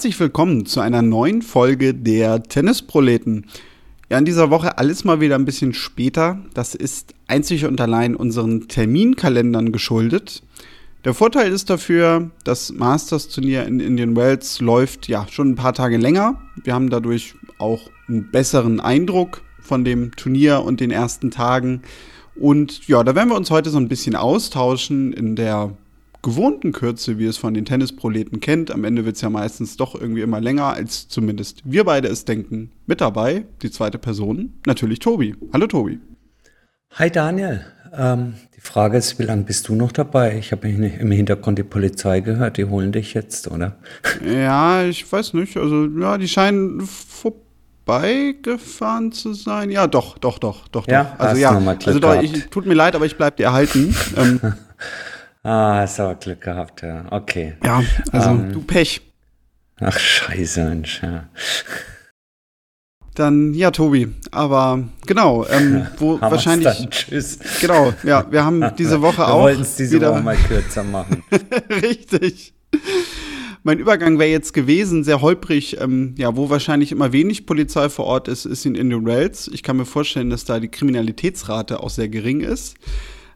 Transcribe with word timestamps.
Herzlich 0.00 0.18
willkommen 0.18 0.64
zu 0.64 0.80
einer 0.80 1.02
neuen 1.02 1.42
Folge 1.42 1.92
der 1.92 2.42
Tennisproleten. 2.42 3.44
Ja, 4.08 4.16
in 4.16 4.24
dieser 4.24 4.48
Woche 4.48 4.78
alles 4.78 5.04
mal 5.04 5.20
wieder 5.20 5.34
ein 5.34 5.44
bisschen 5.44 5.74
später. 5.74 6.38
Das 6.54 6.74
ist 6.74 7.12
einzig 7.26 7.66
und 7.66 7.78
allein 7.82 8.16
unseren 8.16 8.66
Terminkalendern 8.66 9.72
geschuldet. 9.72 10.42
Der 11.04 11.12
Vorteil 11.12 11.52
ist 11.52 11.68
dafür, 11.68 12.30
das 12.44 12.72
Masters-Turnier 12.72 13.66
in 13.66 13.78
Indian 13.78 14.16
Wells 14.16 14.60
läuft 14.60 15.06
ja 15.06 15.26
schon 15.28 15.50
ein 15.50 15.56
paar 15.56 15.74
Tage 15.74 15.98
länger. 15.98 16.40
Wir 16.64 16.72
haben 16.72 16.88
dadurch 16.88 17.34
auch 17.58 17.90
einen 18.08 18.30
besseren 18.30 18.80
Eindruck 18.80 19.42
von 19.60 19.84
dem 19.84 20.16
Turnier 20.16 20.62
und 20.62 20.80
den 20.80 20.92
ersten 20.92 21.30
Tagen. 21.30 21.82
Und 22.36 22.88
ja, 22.88 23.04
da 23.04 23.14
werden 23.14 23.28
wir 23.28 23.36
uns 23.36 23.50
heute 23.50 23.68
so 23.68 23.76
ein 23.76 23.88
bisschen 23.88 24.16
austauschen 24.16 25.12
in 25.12 25.36
der 25.36 25.76
gewohnten 26.22 26.72
Kürze, 26.72 27.18
wie 27.18 27.26
es 27.26 27.36
von 27.36 27.54
den 27.54 27.64
Tennisproleten 27.64 28.40
kennt. 28.40 28.70
Am 28.70 28.84
Ende 28.84 29.04
wird 29.04 29.16
es 29.16 29.22
ja 29.22 29.30
meistens 29.30 29.76
doch 29.76 29.94
irgendwie 29.94 30.20
immer 30.20 30.40
länger, 30.40 30.66
als 30.66 31.08
zumindest 31.08 31.62
wir 31.64 31.84
beide 31.84 32.08
es 32.08 32.24
denken. 32.24 32.70
Mit 32.86 33.00
dabei, 33.00 33.44
die 33.62 33.70
zweite 33.70 33.98
Person, 33.98 34.54
natürlich 34.66 34.98
Tobi. 34.98 35.34
Hallo 35.52 35.66
Tobi. 35.66 35.98
Hi 36.92 37.10
Daniel. 37.10 37.64
Ähm, 37.92 38.34
die 38.56 38.60
Frage 38.60 38.98
ist, 38.98 39.18
wie 39.18 39.24
lange 39.24 39.42
bist 39.44 39.68
du 39.68 39.74
noch 39.74 39.90
dabei? 39.92 40.36
Ich 40.38 40.52
habe 40.52 40.68
im 40.68 41.10
Hintergrund 41.10 41.58
die 41.58 41.64
Polizei 41.64 42.20
gehört, 42.20 42.56
die 42.56 42.66
holen 42.66 42.92
dich 42.92 43.14
jetzt, 43.14 43.50
oder? 43.50 43.76
Ja, 44.24 44.84
ich 44.84 45.10
weiß 45.10 45.34
nicht. 45.34 45.56
Also, 45.56 45.86
ja, 45.86 46.18
die 46.18 46.28
scheinen 46.28 46.82
vorbeigefahren 47.86 49.12
zu 49.12 49.32
sein. 49.32 49.70
Ja, 49.70 49.86
doch, 49.86 50.18
doch, 50.18 50.38
doch, 50.38 50.68
doch, 50.68 50.86
ja, 50.86 51.04
doch. 51.04 51.18
Also 51.18 51.40
ja, 51.40 51.50
also 51.50 51.98
doch, 51.98 52.22
ich, 52.22 52.46
tut 52.46 52.66
mir 52.66 52.74
leid, 52.74 52.94
aber 52.94 53.06
ich 53.06 53.16
bleibe 53.16 53.38
dir 53.38 53.46
erhalten. 53.46 53.94
ähm, 54.16 54.40
Ah, 55.42 55.76
hast 55.78 55.98
aber 55.98 56.16
Glück 56.16 56.42
gehabt, 56.42 56.82
ja. 56.82 57.06
Okay. 57.10 57.54
Ja, 57.64 57.82
also 58.12 58.30
ähm, 58.30 58.52
du 58.52 58.60
Pech. 58.60 59.00
Ach, 59.80 59.98
scheiße, 59.98 60.64
Mensch, 60.64 61.02
ja. 61.02 61.28
Dann, 63.14 63.54
ja, 63.54 63.70
Tobi, 63.70 64.08
aber 64.30 64.84
genau, 65.06 65.46
ähm, 65.46 65.86
wo 65.98 66.20
wahrscheinlich. 66.20 66.78
Dann. 66.78 66.90
Tschüss. 66.90 67.38
Genau, 67.60 67.92
ja, 68.02 68.30
wir 68.30 68.44
haben 68.44 68.64
diese 68.78 69.00
Woche 69.00 69.18
wir 69.18 69.28
auch. 69.28 69.38
Wir 69.38 69.42
wollten 69.42 69.62
es 69.62 69.76
diese 69.76 69.96
wieder, 69.96 70.12
Woche 70.12 70.22
mal 70.22 70.36
kürzer 70.36 70.84
machen. 70.84 71.22
Richtig. 71.70 72.52
Mein 73.62 73.78
Übergang 73.78 74.18
wäre 74.18 74.30
jetzt 74.30 74.52
gewesen, 74.52 75.04
sehr 75.04 75.20
holprig, 75.20 75.80
ähm, 75.80 76.14
ja, 76.16 76.36
wo 76.36 76.50
wahrscheinlich 76.50 76.92
immer 76.92 77.12
wenig 77.12 77.46
Polizei 77.46 77.88
vor 77.88 78.06
Ort 78.06 78.28
ist, 78.28 78.46
ist 78.46 78.64
in 78.64 78.74
Indian 78.74 79.04
Wells. 79.04 79.48
Ich 79.52 79.62
kann 79.62 79.76
mir 79.76 79.86
vorstellen, 79.86 80.30
dass 80.30 80.44
da 80.44 80.60
die 80.60 80.68
Kriminalitätsrate 80.68 81.80
auch 81.80 81.90
sehr 81.90 82.08
gering 82.08 82.40
ist. 82.40 82.76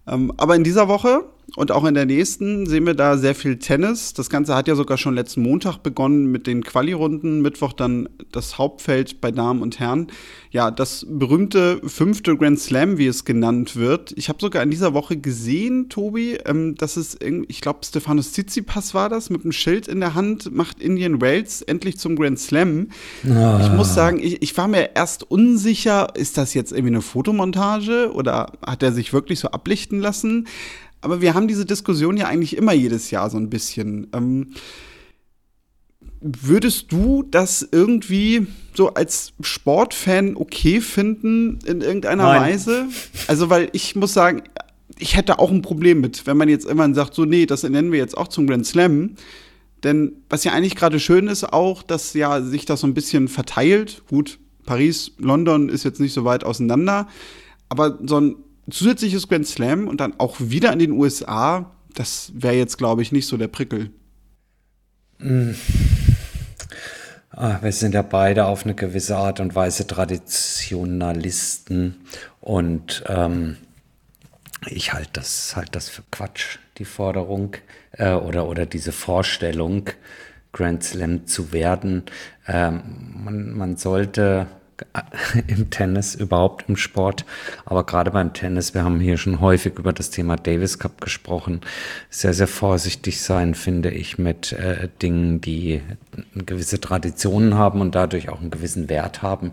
Ähm, 0.07 0.33
aber 0.37 0.55
in 0.57 0.65
dieser 0.65 0.89
Woche 0.89 1.25
und 1.57 1.71
auch 1.71 1.85
in 1.85 1.95
der 1.95 2.07
nächsten 2.07 2.67
sehen 2.67 2.87
wir 2.87 2.95
da 2.95 3.17
sehr 3.17 3.35
viel 3.35 3.59
Tennis. 3.59 4.13
Das 4.13 4.29
Ganze 4.29 4.57
hat 4.57 4.67
ja 4.67 4.75
sogar 4.75 4.99
schon 4.99 5.15
letzten 5.15 5.43
Montag 5.43 5.79
begonnen 5.79 6.27
mit 6.27 6.47
den 6.47 6.65
Quali-Runden. 6.65 7.43
Mittwoch 7.43 7.73
dann 7.73 8.09
das 8.33 8.59
Hauptfeld 8.59 9.21
bei 9.21 9.31
Damen 9.31 9.63
und 9.63 9.79
Herren. 9.79 10.09
Ja, 10.51 10.71
das 10.71 11.07
berühmte 11.09 11.81
fünfte 11.87 12.37
Grand 12.37 12.59
Slam, 12.59 12.99
wie 12.99 13.07
es 13.07 13.25
genannt 13.25 13.77
wird. 13.77 14.13
Ich 14.17 14.29
habe 14.29 14.39
sogar 14.41 14.63
in 14.63 14.71
dieser 14.71 14.95
Woche 14.95 15.17
gesehen, 15.17 15.89
Tobi, 15.89 16.39
ähm, 16.45 16.75
dass 16.75 16.97
es, 16.97 17.19
ich 17.21 17.61
glaube, 17.61 17.81
Stefanos 17.85 18.33
Tsitsipas 18.33 18.95
war 18.95 19.09
das, 19.09 19.31
mit 19.31 19.43
einem 19.43 19.53
Schild 19.53 19.87
in 19.87 20.01
der 20.01 20.15
Hand, 20.15 20.53
macht 20.53 20.81
Indian 20.81 21.21
Wales 21.21 21.63
endlich 21.63 21.99
zum 21.99 22.17
Grand 22.17 22.41
Slam. 22.41 22.89
Ah. 23.29 23.61
Ich 23.63 23.73
muss 23.73 23.95
sagen, 23.95 24.19
ich, 24.21 24.43
ich 24.43 24.57
war 24.57 24.67
mir 24.67 24.91
erst 24.97 25.31
unsicher, 25.31 26.09
ist 26.17 26.37
das 26.37 26.55
jetzt 26.55 26.73
irgendwie 26.73 26.95
eine 26.95 27.03
Fotomontage 27.03 28.11
oder 28.13 28.53
hat 28.65 28.83
er 28.83 28.93
sich 28.93 29.13
wirklich 29.13 29.39
so 29.39 29.49
ablichten 29.49 30.01
lassen? 30.01 30.49
Aber 31.05 31.21
wir 31.21 31.35
haben 31.35 31.47
diese 31.47 31.67
Diskussion 31.67 32.17
ja 32.17 32.27
eigentlich 32.27 32.57
immer 32.57 32.73
jedes 32.73 33.11
Jahr 33.11 33.29
so 33.29 33.37
ein 33.37 33.51
bisschen. 33.51 34.09
Ähm, 34.15 34.53
würdest 36.21 36.91
du 36.91 37.23
das 37.23 37.69
irgendwie 37.71 38.47
so 38.73 38.95
als 38.95 39.35
Sportfan 39.43 40.37
okay 40.37 40.81
finden 40.81 41.59
in 41.67 41.83
irgendeiner 41.83 42.25
Nein. 42.25 42.41
Weise? 42.41 42.89
Also, 43.27 43.51
weil 43.51 43.69
ich 43.73 43.95
muss 43.95 44.15
sagen, 44.15 44.43
ich 44.99 45.17
hätte 45.17 45.39
auch 45.39 45.51
ein 45.51 45.61
Problem 45.61 46.01
mit, 46.01 46.27
wenn 46.27 46.39
man 46.39 46.49
jetzt 46.49 46.65
immer 46.65 46.93
sagt, 46.95 47.15
so, 47.15 47.27
nee, 47.27 47.45
das 47.45 47.63
nennen 47.65 47.93
wir 47.93 47.99
jetzt 47.99 48.17
auch 48.17 48.29
zum 48.29 48.47
Grand 48.47 48.67
Slam. 48.67 49.17
Denn 49.83 50.23
was 50.31 50.45
ja 50.45 50.53
eigentlich 50.53 50.77
gerade 50.77 50.99
schön 50.99 51.29
ist, 51.29 51.53
auch, 51.53 51.83
dass 51.83 52.15
ja 52.15 52.41
sich 52.41 52.65
das 52.65 52.81
so 52.81 52.87
ein 52.87 52.95
bisschen 52.95 53.29
verteilt. 53.29 54.03
Gut, 54.09 54.39
Paris, 54.65 55.13
London 55.19 55.69
ist 55.69 55.85
jetzt 55.85 56.01
nicht 56.01 56.15
so 56.15 56.25
weit 56.25 56.45
auseinander. 56.45 57.09
Aber 57.69 57.99
so 58.03 58.19
ein 58.19 58.37
zusätzliches 58.71 59.29
Grand 59.29 59.47
Slam 59.47 59.89
und 59.89 60.01
dann 60.01 60.15
auch 60.19 60.37
wieder 60.39 60.73
in 60.73 60.79
den 60.79 60.93
USA, 60.93 61.73
das 61.95 62.33
wäre 62.35 62.55
jetzt, 62.55 62.79
glaube 62.79 63.03
ich, 63.03 63.13
nicht 63.13 63.27
so 63.27 63.37
der 63.37 63.49
Prickel. 63.49 63.91
Ah, 67.31 67.59
wir 67.63 67.73
sind 67.73 67.95
ja 67.95 68.03
beide 68.03 68.47
auf 68.47 68.65
eine 68.65 68.75
gewisse 68.75 69.17
Art 69.17 69.41
und 69.41 69.55
Weise 69.55 69.87
Traditionalisten 69.87 71.97
und 72.41 73.05
ähm, 73.09 73.57
ich 74.67 74.93
halte 74.93 75.11
das, 75.15 75.57
halt 75.57 75.75
das 75.75 75.89
für 75.89 76.03
Quatsch, 76.11 76.59
die 76.79 76.85
Forderung 76.85 77.57
äh, 77.93 78.13
oder, 78.13 78.49
oder 78.49 78.67
diese 78.67 78.93
Vorstellung, 78.93 79.91
Grand 80.53 80.85
Slam 80.85 81.27
zu 81.27 81.53
werden. 81.53 82.05
Ähm, 82.47 82.83
man, 83.25 83.53
man 83.53 83.77
sollte 83.77 84.47
im 85.47 85.71
Tennis, 85.71 86.15
überhaupt 86.15 86.69
im 86.69 86.77
Sport, 86.77 87.25
aber 87.65 87.85
gerade 87.85 88.11
beim 88.11 88.33
Tennis, 88.33 88.75
wir 88.75 88.85
haben 88.85 89.01
hier 89.01 89.17
schon 89.17 89.41
häufig 89.41 89.79
über 89.79 89.93
das 89.93 90.11
Thema 90.11 90.37
Davis 90.37 90.79
Cup 90.79 91.01
gesprochen, 91.01 91.61
sehr, 92.11 92.35
sehr 92.35 92.49
vorsichtig 92.49 93.21
sein, 93.21 93.55
finde 93.55 93.91
ich, 93.91 94.19
mit 94.19 94.53
äh, 94.53 94.89
Dingen, 95.03 95.41
die 95.41 95.83
gewisse 96.35 96.81
Traditionen 96.81 97.55
haben 97.55 97.81
und 97.81 97.95
dadurch 97.95 98.29
auch 98.29 98.41
einen 98.41 98.51
gewissen 98.51 98.89
Wert 98.89 99.23
haben, 99.23 99.53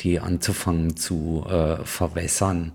die 0.00 0.20
anzufangen 0.20 0.96
zu 0.96 1.44
äh, 1.48 1.84
verwässern. 1.84 2.72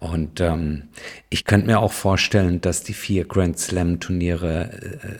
Und 0.00 0.40
ähm, 0.40 0.88
ich 1.30 1.44
könnte 1.44 1.68
mir 1.68 1.78
auch 1.78 1.92
vorstellen, 1.92 2.60
dass 2.60 2.82
die 2.82 2.92
vier 2.92 3.24
Grand 3.24 3.58
Slam 3.58 4.00
Turniere 4.00 4.70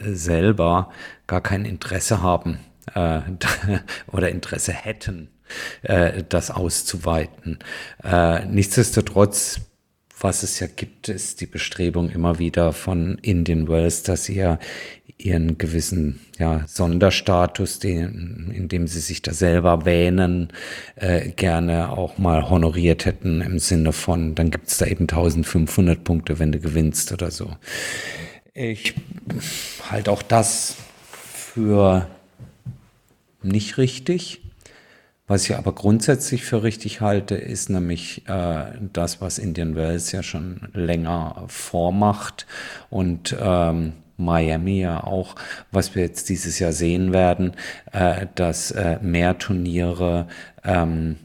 äh, 0.03 0.13
selber 0.13 0.91
gar 1.27 1.41
kein 1.41 1.65
Interesse 1.65 2.21
haben 2.21 2.59
äh, 2.93 3.21
oder 4.11 4.29
Interesse 4.29 4.73
hätten 4.73 5.29
äh, 5.83 6.23
das 6.27 6.51
auszuweiten. 6.51 7.59
Äh, 8.03 8.45
nichtsdestotrotz, 8.45 9.61
was 10.19 10.43
es 10.43 10.59
ja 10.59 10.67
gibt, 10.67 11.09
ist 11.09 11.41
die 11.41 11.45
Bestrebung 11.45 12.09
immer 12.09 12.39
wieder 12.39 12.73
von 12.73 13.17
Indian 13.21 13.67
Wells, 13.67 14.03
dass 14.03 14.25
sie 14.25 14.35
ja 14.35 14.59
ihren 15.17 15.57
gewissen 15.57 16.19
ja, 16.37 16.65
Sonderstatus, 16.67 17.79
den, 17.79 18.51
in 18.53 18.67
dem 18.67 18.87
sie 18.87 18.99
sich 18.99 19.21
da 19.21 19.33
selber 19.33 19.85
wähnen, 19.85 20.49
äh, 20.95 21.29
gerne 21.29 21.89
auch 21.89 22.17
mal 22.17 22.49
honoriert 22.49 23.05
hätten 23.05 23.41
im 23.41 23.59
Sinne 23.59 23.93
von, 23.93 24.35
dann 24.35 24.51
gibt's 24.51 24.77
da 24.77 24.85
eben 24.85 25.03
1500 25.03 26.03
Punkte, 26.03 26.39
wenn 26.39 26.51
du 26.51 26.59
gewinnst 26.59 27.13
oder 27.13 27.31
so. 27.31 27.55
Ich 28.53 28.95
halte 29.89 30.11
auch 30.11 30.21
das 30.21 30.75
für 31.13 32.07
nicht 33.41 33.77
richtig. 33.77 34.41
Was 35.27 35.45
ich 35.49 35.55
aber 35.55 35.73
grundsätzlich 35.73 36.43
für 36.43 36.61
richtig 36.61 37.01
halte, 37.01 37.33
ist 37.35 37.69
nämlich 37.71 38.27
äh, 38.27 38.65
das, 38.93 39.21
was 39.21 39.39
Indian 39.39 39.75
Wells 39.75 40.11
ja 40.11 40.21
schon 40.21 40.69
länger 40.73 41.45
vormacht 41.47 42.45
und 42.91 43.35
ähm, 43.39 43.93
Miami 44.17 44.81
ja 44.81 45.03
auch, 45.03 45.35
was 45.71 45.95
wir 45.95 46.03
jetzt 46.03 46.29
dieses 46.29 46.59
Jahr 46.59 46.73
sehen 46.73 47.11
werden, 47.11 47.53
äh, 47.91 48.27
dass 48.35 48.69
äh, 48.71 48.99
mehr 49.01 49.37
Turniere 49.39 50.27
ähm, 50.63 51.17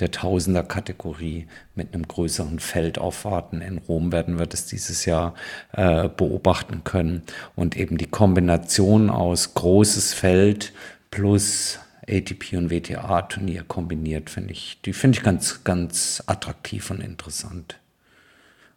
der 0.00 0.10
Tausender-Kategorie 0.12 1.46
mit 1.74 1.94
einem 1.94 2.06
größeren 2.06 2.60
Feld 2.60 2.98
aufwarten. 2.98 3.60
In 3.60 3.78
Rom 3.78 4.12
werden 4.12 4.38
wir 4.38 4.46
das 4.46 4.66
dieses 4.66 5.04
Jahr 5.04 5.34
äh, 5.72 6.08
beobachten 6.08 6.84
können. 6.84 7.22
Und 7.56 7.76
eben 7.76 7.98
die 7.98 8.06
Kombination 8.06 9.10
aus 9.10 9.54
großes 9.54 10.14
Feld 10.14 10.72
plus 11.10 11.80
ATP 12.08 12.56
und 12.56 12.70
WTA-Turnier 12.70 13.64
kombiniert, 13.64 14.30
finde 14.30 14.52
ich. 14.52 14.80
Die 14.84 14.92
finde 14.92 15.18
ich 15.18 15.24
ganz, 15.24 15.64
ganz 15.64 16.22
attraktiv 16.26 16.90
und 16.90 17.00
interessant. 17.00 17.78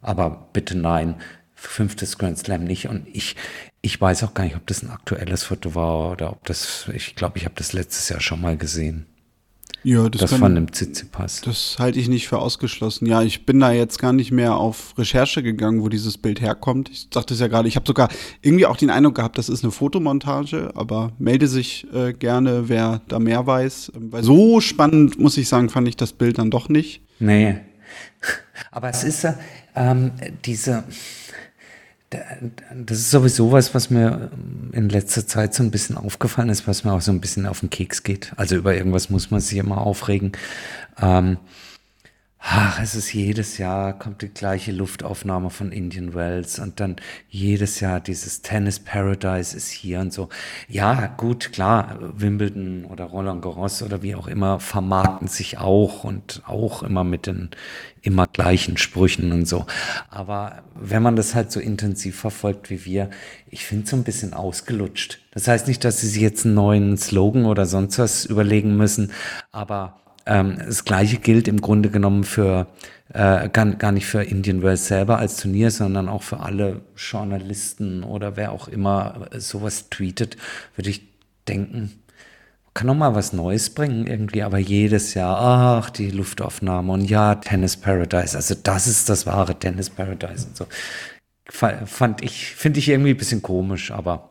Aber 0.00 0.48
bitte 0.52 0.76
nein, 0.76 1.16
fünftes 1.54 2.18
Grand 2.18 2.38
Slam 2.38 2.64
nicht. 2.64 2.88
Und 2.88 3.06
ich, 3.08 3.36
ich 3.80 4.00
weiß 4.00 4.24
auch 4.24 4.34
gar 4.34 4.44
nicht, 4.44 4.56
ob 4.56 4.66
das 4.66 4.82
ein 4.82 4.90
aktuelles 4.90 5.44
Foto 5.44 5.74
war 5.74 6.12
oder 6.12 6.30
ob 6.32 6.44
das, 6.46 6.88
ich 6.92 7.14
glaube, 7.14 7.38
ich 7.38 7.44
habe 7.44 7.54
das 7.56 7.72
letztes 7.72 8.08
Jahr 8.08 8.20
schon 8.20 8.40
mal 8.40 8.56
gesehen. 8.56 9.06
Ja, 9.84 10.08
das, 10.08 10.20
das 10.20 10.30
kann, 10.30 10.40
von 10.40 10.54
dem 10.54 10.72
Tsitsipas. 10.72 11.40
Das 11.40 11.76
halte 11.78 11.98
ich 11.98 12.08
nicht 12.08 12.28
für 12.28 12.38
ausgeschlossen. 12.38 13.06
Ja, 13.06 13.22
ich 13.22 13.46
bin 13.46 13.58
da 13.60 13.72
jetzt 13.72 13.98
gar 13.98 14.12
nicht 14.12 14.30
mehr 14.30 14.56
auf 14.56 14.96
Recherche 14.96 15.42
gegangen, 15.42 15.82
wo 15.82 15.88
dieses 15.88 16.18
Bild 16.18 16.40
herkommt. 16.40 16.88
Ich 16.90 17.08
sagte 17.12 17.34
es 17.34 17.40
ja 17.40 17.48
gerade, 17.48 17.68
ich 17.68 17.76
habe 17.76 17.86
sogar 17.86 18.08
irgendwie 18.42 18.66
auch 18.66 18.76
den 18.76 18.90
Eindruck 18.90 19.16
gehabt, 19.16 19.38
das 19.38 19.48
ist 19.48 19.64
eine 19.64 19.72
Fotomontage, 19.72 20.70
aber 20.74 21.12
melde 21.18 21.48
sich 21.48 21.86
äh, 21.92 22.12
gerne, 22.12 22.68
wer 22.68 23.00
da 23.08 23.18
mehr 23.18 23.46
weiß. 23.46 23.92
Ähm, 23.96 24.12
weil 24.12 24.22
so 24.22 24.60
spannend, 24.60 25.18
muss 25.18 25.36
ich 25.36 25.48
sagen, 25.48 25.68
fand 25.68 25.88
ich 25.88 25.96
das 25.96 26.12
Bild 26.12 26.38
dann 26.38 26.50
doch 26.50 26.68
nicht. 26.68 27.02
Nee. 27.18 27.56
Aber 28.70 28.88
es 28.88 29.04
ist 29.04 29.26
ähm, 29.74 30.12
diese 30.44 30.84
das 32.74 32.98
ist 32.98 33.10
sowieso 33.10 33.52
was, 33.52 33.74
was 33.74 33.90
mir 33.90 34.30
in 34.72 34.88
letzter 34.88 35.26
Zeit 35.26 35.54
so 35.54 35.62
ein 35.62 35.70
bisschen 35.70 35.96
aufgefallen 35.96 36.48
ist, 36.48 36.66
was 36.66 36.84
mir 36.84 36.92
auch 36.92 37.00
so 37.00 37.12
ein 37.12 37.20
bisschen 37.20 37.46
auf 37.46 37.60
den 37.60 37.70
Keks 37.70 38.02
geht. 38.02 38.32
Also 38.36 38.56
über 38.56 38.74
irgendwas 38.74 39.10
muss 39.10 39.30
man 39.30 39.40
sich 39.40 39.58
immer 39.58 39.78
aufregen. 39.78 40.32
Ähm, 41.00 41.38
ach, 42.44 42.80
es 42.82 42.96
ist 42.96 43.12
jedes 43.14 43.58
Jahr 43.58 43.96
kommt 43.96 44.20
die 44.20 44.28
gleiche 44.28 44.72
Luftaufnahme 44.72 45.48
von 45.48 45.70
Indian 45.70 46.12
Wells 46.12 46.58
und 46.58 46.80
dann 46.80 46.96
jedes 47.28 47.78
Jahr 47.80 48.00
dieses 48.00 48.42
Tennis 48.42 48.80
Paradise 48.80 49.56
ist 49.56 49.70
hier 49.70 50.00
und 50.00 50.12
so. 50.12 50.28
Ja, 50.68 51.06
gut, 51.06 51.52
klar, 51.52 51.98
Wimbledon 52.00 52.84
oder 52.84 53.04
Roland 53.04 53.42
Garros 53.42 53.82
oder 53.82 54.02
wie 54.02 54.16
auch 54.16 54.26
immer 54.26 54.58
vermarkten 54.58 55.28
sich 55.28 55.58
auch 55.58 56.02
und 56.02 56.42
auch 56.44 56.82
immer 56.82 57.04
mit 57.04 57.26
den 57.26 57.50
immer 58.02 58.26
gleichen 58.26 58.76
Sprüchen 58.76 59.30
und 59.30 59.46
so. 59.46 59.64
Aber 60.10 60.62
wenn 60.74 61.02
man 61.02 61.14
das 61.14 61.36
halt 61.36 61.52
so 61.52 61.60
intensiv 61.60 62.18
verfolgt 62.18 62.70
wie 62.70 62.84
wir, 62.84 63.10
ich 63.48 63.64
finde 63.64 63.86
so 63.86 63.94
ein 63.94 64.02
bisschen 64.02 64.34
ausgelutscht. 64.34 65.20
Das 65.30 65.46
heißt 65.46 65.68
nicht, 65.68 65.84
dass 65.84 66.00
sie 66.00 66.08
sich 66.08 66.20
jetzt 66.20 66.44
einen 66.44 66.56
neuen 66.56 66.96
Slogan 66.96 67.44
oder 67.44 67.66
sonst 67.66 68.00
was 68.00 68.24
überlegen 68.24 68.76
müssen, 68.76 69.12
aber 69.52 70.01
ähm, 70.26 70.58
das 70.58 70.84
Gleiche 70.84 71.18
gilt 71.18 71.48
im 71.48 71.60
Grunde 71.60 71.90
genommen 71.90 72.24
für 72.24 72.66
äh, 73.12 73.48
gar, 73.48 73.66
gar 73.72 73.92
nicht 73.92 74.06
für 74.06 74.22
Indian 74.22 74.62
Wells 74.62 74.86
selber 74.86 75.18
als 75.18 75.36
Turnier, 75.36 75.70
sondern 75.70 76.08
auch 76.08 76.22
für 76.22 76.40
alle 76.40 76.82
Journalisten 76.96 78.04
oder 78.04 78.36
wer 78.36 78.52
auch 78.52 78.68
immer 78.68 79.28
sowas 79.36 79.90
tweetet, 79.90 80.36
würde 80.76 80.90
ich 80.90 81.02
denken, 81.48 82.02
kann 82.74 82.86
noch 82.86 82.94
mal 82.94 83.14
was 83.14 83.32
Neues 83.32 83.70
bringen 83.70 84.06
irgendwie, 84.06 84.42
aber 84.42 84.58
jedes 84.58 85.12
Jahr, 85.14 85.36
ach, 85.38 85.90
die 85.90 86.10
Luftaufnahme 86.10 86.92
und 86.92 87.02
ja, 87.02 87.34
Tennis 87.34 87.76
Paradise, 87.76 88.34
also 88.36 88.54
das 88.54 88.86
ist 88.86 89.08
das 89.08 89.26
wahre 89.26 89.58
Tennis 89.58 89.90
Paradise 89.90 90.46
und 90.46 90.56
so. 90.56 90.66
Fand 91.50 92.22
ich, 92.22 92.54
finde 92.54 92.78
ich 92.78 92.88
irgendwie 92.88 93.10
ein 93.10 93.16
bisschen 93.16 93.42
komisch, 93.42 93.90
aber 93.90 94.30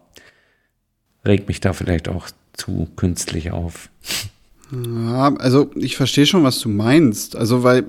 regt 1.23 1.47
mich 1.47 1.59
da 1.59 1.73
vielleicht 1.73 2.09
auch 2.09 2.29
zu 2.53 2.87
künstlich 2.95 3.51
auf. 3.51 3.89
Ja, 4.71 5.35
also 5.35 5.69
ich 5.75 5.97
verstehe 5.97 6.25
schon, 6.25 6.43
was 6.43 6.59
du 6.59 6.69
meinst. 6.69 7.35
Also, 7.35 7.63
weil 7.63 7.85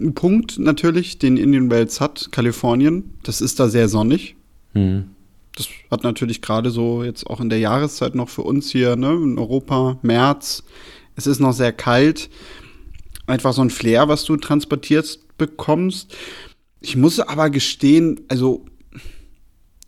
ein 0.00 0.14
Punkt 0.14 0.58
natürlich, 0.58 1.18
den 1.18 1.36
Indian 1.36 1.70
Wells 1.70 2.00
hat, 2.00 2.28
Kalifornien, 2.30 3.14
das 3.22 3.40
ist 3.40 3.58
da 3.58 3.68
sehr 3.68 3.88
sonnig. 3.88 4.36
Mhm. 4.74 5.10
Das 5.56 5.68
hat 5.90 6.04
natürlich 6.04 6.40
gerade 6.40 6.70
so 6.70 7.02
jetzt 7.02 7.26
auch 7.26 7.40
in 7.40 7.48
der 7.48 7.58
Jahreszeit 7.58 8.14
noch 8.14 8.28
für 8.28 8.42
uns 8.42 8.70
hier, 8.70 8.94
ne, 8.96 9.12
in 9.12 9.38
Europa, 9.38 9.98
März. 10.02 10.62
Es 11.16 11.26
ist 11.26 11.40
noch 11.40 11.52
sehr 11.52 11.72
kalt. 11.72 12.30
Einfach 13.26 13.52
so 13.52 13.62
ein 13.62 13.70
Flair, 13.70 14.08
was 14.08 14.24
du 14.24 14.36
transportiert 14.36 15.18
bekommst. 15.36 16.14
Ich 16.80 16.96
muss 16.96 17.18
aber 17.18 17.50
gestehen, 17.50 18.20
also 18.28 18.64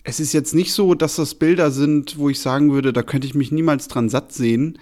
es 0.03 0.19
ist 0.19 0.33
jetzt 0.33 0.55
nicht 0.55 0.73
so, 0.73 0.95
dass 0.95 1.17
das 1.17 1.37
Bilder 1.37 1.71
sind, 1.71 2.19
wo 2.19 2.31
ich 2.31 2.41
sagen 2.41 2.73
würde, 2.73 2.93
da 2.93 3.03
könnte 3.03 3.27
ich 3.27 3.35
mich 3.35 3.53
niemals 3.53 3.87
dran 3.87 4.09
satt 4.09 4.33
sehen. 4.33 4.79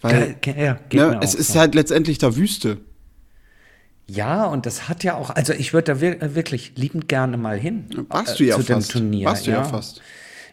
Weil 0.00 0.36
ja, 0.44 0.78
ne, 0.92 1.20
es 1.22 1.34
ist 1.34 1.52
so. 1.52 1.58
halt 1.58 1.74
letztendlich 1.74 2.18
da 2.18 2.36
Wüste. 2.36 2.78
Ja, 4.06 4.46
und 4.46 4.66
das 4.66 4.88
hat 4.88 5.04
ja 5.04 5.14
auch, 5.14 5.30
also 5.30 5.52
ich 5.52 5.72
würde 5.72 5.94
da 5.94 6.00
wir, 6.00 6.34
wirklich 6.34 6.72
liebend 6.74 7.08
gerne 7.08 7.36
mal 7.36 7.58
hin. 7.58 7.84
Warst 8.08 8.34
äh, 8.34 8.38
du 8.38 8.44
ja 8.44 8.56
zu 8.56 8.62
fast. 8.62 8.88
dem 8.88 8.92
Turnier. 8.92 9.26
Warst 9.26 9.46
du 9.46 9.52
ja. 9.52 9.58
ja 9.58 9.64
fast. 9.64 10.00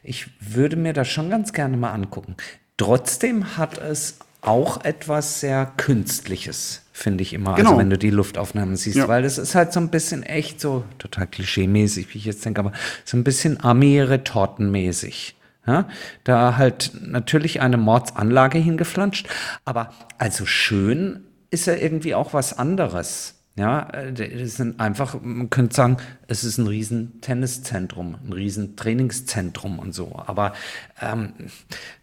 Ich 0.04 0.28
würde 0.40 0.76
mir 0.76 0.94
das 0.94 1.08
schon 1.08 1.30
ganz 1.30 1.54
gerne 1.54 1.76
mal 1.76 1.92
angucken. 1.92 2.36
Trotzdem 2.78 3.58
hat 3.58 3.80
es 3.80 4.20
auch 4.42 4.84
etwas 4.84 5.40
sehr 5.40 5.66
Künstliches, 5.78 6.84
finde 6.94 7.24
ich 7.24 7.34
immer. 7.34 7.52
Also 7.52 7.58
genau. 7.58 7.70
Also 7.72 7.80
wenn 7.80 7.90
du 7.90 7.98
die 7.98 8.12
Luftaufnahmen 8.12 8.76
siehst, 8.76 8.98
ja. 8.98 9.08
weil 9.08 9.24
das 9.24 9.38
ist 9.38 9.56
halt 9.56 9.74
so 9.74 9.80
ein 9.80 9.90
bisschen 9.90 10.24
echt 10.24 10.62
so, 10.62 10.84
total 11.00 11.26
klischee-mäßig, 11.26 12.14
wie 12.14 12.20
ich 12.20 12.26
jetzt 12.26 12.46
denke, 12.46 12.60
aber 12.60 12.74
so 13.06 13.18
ein 13.18 13.24
bisschen 13.24 13.60
Ami-Retortenmäßig. 13.60 15.36
Ja, 15.68 15.90
da 16.24 16.56
halt 16.56 16.94
natürlich 17.02 17.60
eine 17.60 17.76
Mordsanlage 17.76 18.58
hingeflanscht, 18.58 19.28
aber 19.66 19.92
also 20.18 20.46
schön 20.46 21.26
ist 21.50 21.68
ja 21.68 21.76
irgendwie 21.76 22.16
auch 22.16 22.34
was 22.34 22.58
anderes. 22.58 23.36
Ja, 23.58 23.90
es 23.90 24.58
sind 24.58 24.80
einfach, 24.80 25.18
man 25.22 25.50
könnte 25.50 25.76
sagen, 25.76 25.98
es 26.28 26.44
ist 26.44 26.60
ein 26.60 26.68
riesen 26.68 27.22
Tenniszentrum, 27.22 28.16
ein 28.24 28.32
riesen 28.32 28.76
Trainingszentrum 28.76 29.80
und 29.80 29.94
so. 29.94 30.22
Aber 30.28 30.54
ähm, 31.02 31.34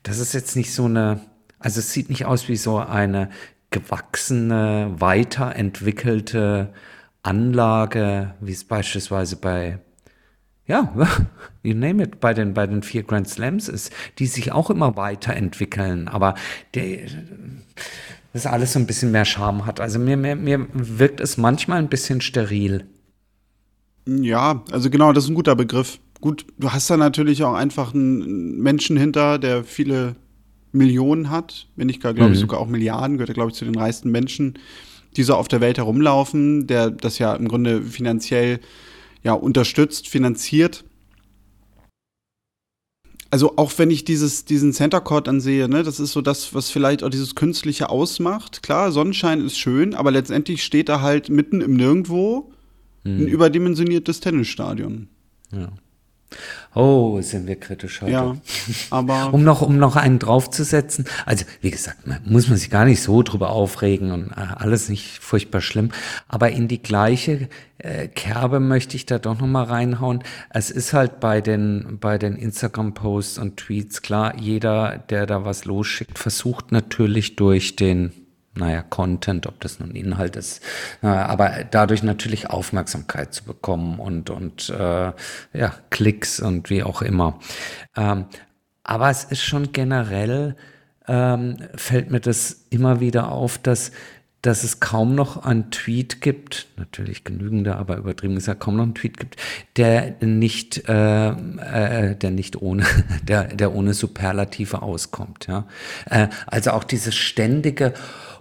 das 0.03 0.19
ist 0.19 0.35
jetzt 0.35 0.57
nicht 0.57 0.75
so 0.75 0.87
eine, 0.87 1.21
also 1.61 1.79
es 1.79 1.93
sieht 1.93 2.11
nicht 2.11 2.27
aus 2.27 2.49
wie 2.49 2.57
so 2.57 2.79
eine 2.79 3.31
gewachsene, 3.71 4.95
weiterentwickelte 4.99 6.73
Anlage, 7.23 8.35
wie 8.41 8.53
es 8.53 8.65
beispielsweise 8.65 9.37
bei 9.37 9.79
ja, 10.67 10.93
you 11.63 11.75
name 11.75 12.03
it, 12.03 12.21
bei 12.21 12.35
den, 12.35 12.55
bei 12.55 12.67
den 12.67 12.83
vier 12.83 13.03
Grand 13.03 13.29
Slams 13.29 13.69
ist, 13.69 13.93
die 14.19 14.27
sich 14.27 14.53
auch 14.53 14.71
immer 14.71 14.97
weiterentwickeln, 14.97 16.09
aber 16.09 16.35
der, 16.75 17.07
das 18.33 18.47
alles 18.47 18.73
so 18.73 18.79
ein 18.79 18.87
bisschen 18.87 19.13
mehr 19.13 19.25
Charme 19.25 19.67
hat. 19.67 19.81
Also 19.81 19.99
mir, 19.99 20.17
mir, 20.17 20.37
mir 20.37 20.67
wirkt 20.73 21.21
es 21.21 21.37
manchmal 21.37 21.79
ein 21.79 21.89
bisschen 21.89 22.21
steril. 22.21 22.85
Ja, 24.07 24.63
also 24.71 24.91
genau, 24.91 25.13
das 25.13 25.25
ist 25.25 25.31
ein 25.31 25.35
guter 25.35 25.57
Begriff. 25.57 25.99
Gut, 26.21 26.47
du 26.59 26.73
hast 26.73 26.89
da 26.91 26.97
natürlich 26.97 27.45
auch 27.45 27.55
einfach 27.55 27.95
einen 27.95 28.61
Menschen 28.61 28.97
hinter, 28.97 29.39
der 29.39 29.65
viele 29.65 30.17
Millionen 30.73 31.31
hat, 31.31 31.69
wenn 31.77 31.87
nicht 31.87 32.03
gar, 32.03 32.15
glaube 32.15 32.33
ich, 32.33 32.39
mhm. 32.39 32.43
sogar 32.43 32.61
auch 32.61 32.67
Milliarden, 32.67 33.19
gehört, 33.19 33.35
glaube 33.35 33.51
ich, 33.51 33.57
zu 33.57 33.65
den 33.65 33.77
reichsten 33.77 34.11
Menschen, 34.11 34.59
die 35.17 35.23
so 35.23 35.35
auf 35.35 35.49
der 35.49 35.61
Welt 35.61 35.79
herumlaufen, 35.79 36.67
der 36.67 36.91
das 36.91 37.19
ja 37.19 37.35
im 37.35 37.47
Grunde 37.47 37.83
finanziell 37.83 38.59
ja, 39.25 39.33
unterstützt, 39.33 40.09
finanziert. 40.09 40.85
Also 43.31 43.57
auch 43.57 43.73
wenn 43.79 43.91
ich 43.91 44.05
dieses, 44.05 44.45
diesen 44.45 44.73
Center 44.73 45.01
Court 45.01 45.29
ansehe, 45.29 45.69
ne, 45.69 45.83
das 45.83 45.99
ist 45.99 46.13
so 46.13 46.21
das, 46.21 46.55
was 46.55 46.71
vielleicht 46.71 47.03
auch 47.03 47.09
dieses 47.09 47.35
Künstliche 47.35 47.89
ausmacht. 47.89 48.63
Klar, 48.63 48.93
Sonnenschein 48.93 49.45
ist 49.45 49.59
schön, 49.59 49.95
aber 49.95 50.13
letztendlich 50.13 50.63
steht 50.63 50.89
da 50.89 51.01
halt 51.01 51.31
mitten 51.31 51.61
im 51.61 51.75
Nirgendwo 51.75 52.53
hm. 53.03 53.23
ein 53.23 53.27
überdimensioniertes 53.27 54.21
Tennisstadion. 54.21 55.09
Ja. 55.51 55.73
Oh, 56.75 57.21
sind 57.21 57.47
wir 57.47 57.55
kritisch 57.55 58.03
heute. 58.03 58.13
Ja, 58.13 58.37
aber. 58.91 59.29
um 59.33 59.45
noch, 59.45 59.63
um 59.63 59.79
noch 59.79 59.95
einen 59.95 60.19
draufzusetzen. 60.19 61.05
Also, 61.25 61.45
wie 61.61 61.71
gesagt, 61.71 62.07
man, 62.07 62.19
muss 62.25 62.49
man 62.49 62.57
sich 62.57 62.69
gar 62.71 62.85
nicht 62.85 63.01
so 63.01 63.23
drüber 63.23 63.51
aufregen 63.51 64.11
und 64.11 64.31
äh, 64.33 64.55
alles 64.57 64.89
nicht 64.89 65.19
furchtbar 65.21 65.61
schlimm. 65.61 65.91
Aber 66.27 66.51
in 66.51 66.67
die 66.67 66.83
gleiche 66.83 67.49
äh, 67.79 68.09
Kerbe 68.09 68.59
möchte 68.59 68.97
ich 68.97 69.07
da 69.07 69.21
doch 69.21 69.39
noch 69.39 69.47
mal 69.47 69.65
reinhauen. 69.65 70.25
Es 70.51 70.71
ist 70.71 70.93
halt 70.93 71.21
bei 71.21 71.41
den, 71.41 71.99
bei 72.01 72.19
den 72.19 72.35
Instagram-Posts 72.35 73.39
und 73.39 73.57
Tweets 73.57 74.03
klar, 74.03 74.35
jeder, 74.37 74.99
der 75.11 75.27
da 75.27 75.45
was 75.45 75.65
losschickt, 75.67 76.19
versucht 76.19 76.73
natürlich 76.73 77.37
durch 77.37 77.77
den 77.77 78.24
naja, 78.57 78.83
Content, 78.83 79.47
ob 79.47 79.61
das 79.61 79.81
nun 79.81 79.93
Inhalt 79.93 80.37
ist, 80.37 80.63
äh, 81.03 81.07
aber 81.07 81.65
dadurch 81.71 82.03
natürlich 82.03 82.51
Aufmerksamkeit 82.51 83.35
zu 83.35 83.45
bekommen 83.45 83.99
und, 83.99 84.31
und 84.31 84.71
äh, 84.71 85.13
ja, 85.53 85.75
Klicks 85.91 86.41
und 86.41 86.71
wie 86.71 86.83
auch 86.83 87.03
immer. 87.03 87.39
Ähm, 87.97 88.27
aber 88.85 89.11
es 89.11 89.25
ist 89.25 89.43
schon 89.43 89.73
generell, 89.73 90.57
ähm, 91.09 91.57
fällt 91.75 92.11
mir 92.11 92.21
das 92.21 92.67
immer 92.71 93.01
wieder 93.01 93.33
auf, 93.33 93.59
dass 93.59 93.93
dass 94.45 94.63
es 94.63 94.79
kaum 94.79 95.15
noch 95.15 95.43
einen 95.43 95.71
Tweet 95.71 96.21
gibt, 96.21 96.67
natürlich 96.77 97.25
genügende, 97.25 97.77
aber 97.77 97.97
übertrieben 97.97 98.35
gesagt 98.35 98.61
kaum 98.61 98.77
noch 98.77 98.83
einen 98.83 98.95
Tweet 98.95 99.17
gibt, 99.17 99.37
der 99.79 100.17
nicht, 100.21 100.87
äh, 100.87 101.29
äh, 101.31 102.15
der 102.15 102.31
nicht 102.31 102.61
ohne, 102.61 102.85
der, 103.23 103.45
der 103.45 103.75
ohne 103.75 103.95
Superlative 103.95 104.83
auskommt. 104.83 105.47
Ja, 105.47 105.67
äh, 106.11 106.29
also 106.47 106.73
auch 106.73 106.85
dieses 106.85 107.15
ständige 107.15 107.95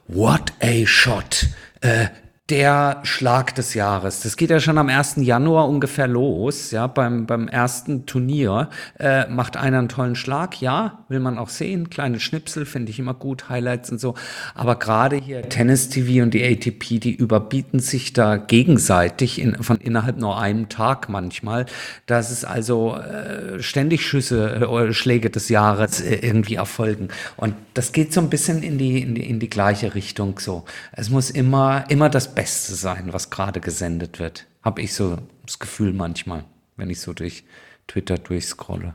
What 0.07 0.51
a 0.62 0.86
Shot. 0.86 1.48
Äh, 1.81 2.07
der 2.50 3.00
Schlag 3.04 3.56
des 3.56 3.74
Jahres. 3.74 4.20
Das 4.20 4.36
geht 4.36 4.50
ja 4.50 4.60
schon 4.60 4.78
am 4.78 4.90
1. 4.90 5.16
Januar 5.20 5.70
ungefähr 5.70 6.10
los, 6.10 6.72
ja, 6.72 6.88
beim, 6.88 7.26
beim 7.26 7.48
ersten 7.48 8.06
Turnier. 8.06 8.70
Äh, 9.00 9.30
macht 9.30 9.56
einer 9.56 9.80
einen 9.80 9.88
tollen 9.88 10.16
Schlag, 10.16 10.60
ja, 10.60 11.06
will 11.08 11.22
man 11.22 11.38
auch 11.38 11.48
sehen. 11.48 11.90
Kleine 11.90 12.20
Schnipsel 12.20 12.66
finde 12.66 12.92
ich 12.92 13.00
immer 13.00 13.14
gut, 13.14 13.48
Highlights 13.48 13.92
und 13.92 14.00
so. 14.02 14.16
Aber 14.56 14.78
gerade 14.78 15.16
hier 15.16 15.48
Tennis 15.48 15.88
TV 15.88 16.22
und 16.22 16.34
die 16.34 16.44
ATP, 16.44 17.00
die 17.00 17.16
überbieten 17.16 17.80
sich 17.80 18.12
da 18.12 18.36
gegenseitig 18.36 19.40
in, 19.40 19.64
von 19.64 19.78
innerhalb 19.78 20.18
nur 20.18 20.38
einem 20.38 20.68
Tag 20.68 21.08
manchmal, 21.08 21.66
dass 22.08 22.30
es 22.30 22.44
also 22.44 22.98
äh, 22.98 23.64
ständig 23.64 24.06
Schüsse, 24.06 24.56
äh, 24.56 24.94
Schläge 24.94 25.30
des 25.30 25.48
Jahres 25.48 26.02
äh, 26.02 26.16
irgendwie 26.16 26.56
erfolgen. 26.56 27.08
Und 27.38 27.56
das 27.74 27.94
geht 27.94 28.12
so 28.12 28.20
ein 28.20 28.30
bisschen 28.30 28.64
in 28.64 28.78
die, 28.78 29.02
in 29.02 29.16
die, 29.16 29.30
in 29.30 29.40
die 29.40 29.50
gleiche 29.50 29.96
Richtung 29.96 30.40
so. 30.40 30.66
Es 30.92 31.10
muss 31.10 31.30
immer, 31.30 31.86
immer 31.88 32.10
das 32.10 32.33
Beste 32.36 32.75
sein, 32.75 33.10
was 33.12 33.30
gerade 33.30 33.60
gesendet 33.60 34.20
wird. 34.20 34.46
Habe 34.62 34.82
ich 34.82 34.94
so 34.94 35.18
das 35.46 35.60
Gefühl 35.60 35.94
manchmal, 35.94 36.46
wenn 36.78 36.90
ich 36.90 37.02
so 37.02 37.13
durch 37.13 37.44
Twitter 37.88 38.18
durchscrolle. 38.18 38.94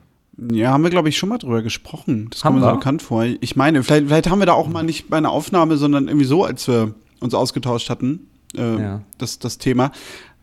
Ja, 0.53 0.71
haben 0.71 0.85
wir, 0.85 0.91
glaube 0.91 1.09
ich, 1.09 1.19
schon 1.19 1.29
mal 1.29 1.39
drüber 1.39 1.63
gesprochen. 1.63 2.29
Das 2.31 2.43
kommt 2.43 2.61
mir 2.61 2.69
so 2.69 2.75
bekannt 2.75 3.03
vor. 3.03 3.25
Ich 3.25 3.57
meine, 3.57 3.83
vielleicht, 3.83 4.07
vielleicht 4.07 4.31
haben 4.31 4.39
wir 4.39 4.47
da 4.47 4.53
auch 4.53 4.69
mal 4.69 4.85
nicht 4.85 5.11
bei 5.11 5.17
einer 5.17 5.31
Aufnahme, 5.31 5.77
sondern 5.77 6.07
irgendwie 6.07 6.27
so, 6.27 6.45
als 6.45 6.69
wir 6.69 6.95
uns 7.21 7.35
ausgetauscht 7.35 7.91
hatten, 7.91 8.29
äh, 8.57 8.81
ja. 8.81 9.03
das, 9.19 9.41
das 9.41 9.59
Thema. 9.59 9.91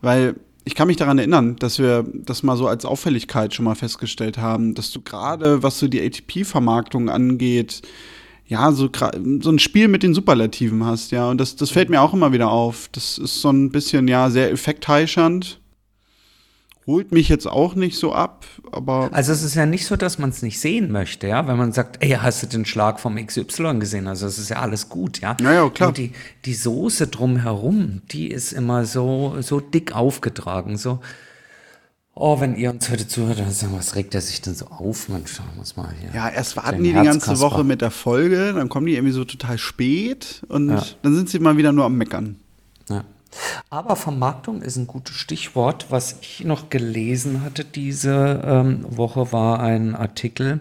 Weil 0.02 0.34
ich 0.64 0.74
kann 0.74 0.88
mich 0.88 0.98
daran 0.98 1.16
erinnern, 1.16 1.56
dass 1.56 1.78
wir 1.78 2.04
das 2.12 2.42
mal 2.42 2.56
so 2.56 2.66
als 2.66 2.84
Auffälligkeit 2.84 3.54
schon 3.54 3.64
mal 3.64 3.74
festgestellt 3.74 4.36
haben, 4.36 4.74
dass 4.74 4.90
du 4.90 5.00
gerade, 5.00 5.62
was 5.62 5.78
so 5.78 5.88
die 5.88 6.02
ATP-Vermarktung 6.02 7.08
angeht, 7.08 7.82
ja, 8.46 8.72
so, 8.72 8.88
so 9.40 9.50
ein 9.50 9.58
Spiel 9.58 9.88
mit 9.88 10.02
den 10.02 10.14
Superlativen 10.14 10.84
hast, 10.84 11.10
ja. 11.10 11.28
Und 11.28 11.38
das, 11.38 11.56
das 11.56 11.70
fällt 11.70 11.90
mir 11.90 12.00
auch 12.00 12.14
immer 12.14 12.32
wieder 12.32 12.50
auf. 12.50 12.88
Das 12.92 13.18
ist 13.18 13.40
so 13.40 13.50
ein 13.50 13.70
bisschen, 13.70 14.08
ja, 14.08 14.30
sehr 14.30 14.50
effektheischend 14.50 15.60
holt 16.86 17.10
mich 17.10 17.28
jetzt 17.28 17.46
auch 17.46 17.74
nicht 17.74 17.98
so 17.98 18.12
ab, 18.12 18.46
aber. 18.70 19.10
Also 19.12 19.32
es 19.32 19.42
ist 19.42 19.56
ja 19.56 19.66
nicht 19.66 19.86
so, 19.86 19.96
dass 19.96 20.18
man 20.18 20.30
es 20.30 20.42
nicht 20.42 20.60
sehen 20.60 20.92
möchte, 20.92 21.26
ja, 21.26 21.46
wenn 21.48 21.56
man 21.56 21.72
sagt, 21.72 22.02
ey, 22.02 22.10
hast 22.10 22.42
du 22.42 22.46
den 22.46 22.64
Schlag 22.64 23.00
vom 23.00 23.16
XY 23.16 23.78
gesehen? 23.80 24.06
Also 24.06 24.26
es 24.26 24.38
ist 24.38 24.50
ja 24.50 24.58
alles 24.58 24.88
gut, 24.88 25.20
ja. 25.20 25.36
Naja, 25.40 25.68
klar. 25.70 25.88
Nur 25.88 25.94
die, 25.94 26.12
die 26.44 26.54
Soße 26.54 27.08
drumherum, 27.08 28.02
die 28.12 28.28
ist 28.28 28.52
immer 28.52 28.84
so, 28.86 29.36
so 29.40 29.60
dick 29.60 29.94
aufgetragen, 29.94 30.76
so. 30.76 31.00
Oh, 32.18 32.40
wenn 32.40 32.56
ihr 32.56 32.70
uns 32.70 32.88
heute 32.88 33.06
zuhört, 33.06 33.40
dann 33.40 33.50
sagen, 33.50 33.74
was 33.76 33.94
regt 33.94 34.14
er 34.14 34.22
sich 34.22 34.40
denn 34.40 34.54
so 34.54 34.68
auf? 34.68 35.10
Man 35.10 35.22
muss 35.58 35.76
mal 35.76 35.92
hier. 36.00 36.08
Ja, 36.14 36.30
erst 36.30 36.56
warten 36.56 36.82
die 36.82 36.94
die 36.94 36.94
ganze 36.94 37.40
Woche 37.40 37.62
mit 37.62 37.82
der 37.82 37.90
Folge, 37.90 38.54
dann 38.54 38.70
kommen 38.70 38.86
die 38.86 38.94
irgendwie 38.94 39.12
so 39.12 39.26
total 39.26 39.58
spät 39.58 40.42
und 40.48 40.70
ja. 40.70 40.82
dann 41.02 41.14
sind 41.14 41.28
sie 41.28 41.38
mal 41.40 41.58
wieder 41.58 41.72
nur 41.72 41.84
am 41.84 41.98
Meckern. 41.98 42.36
Ja. 42.88 43.04
Aber 43.68 43.96
Vermarktung 43.96 44.62
ist 44.62 44.78
ein 44.78 44.86
gutes 44.86 45.14
Stichwort. 45.14 45.88
Was 45.90 46.16
ich 46.22 46.42
noch 46.42 46.70
gelesen 46.70 47.42
hatte 47.42 47.66
diese 47.66 48.42
ähm, 48.46 48.86
Woche 48.88 49.30
war 49.32 49.60
ein 49.60 49.94
Artikel 49.94 50.60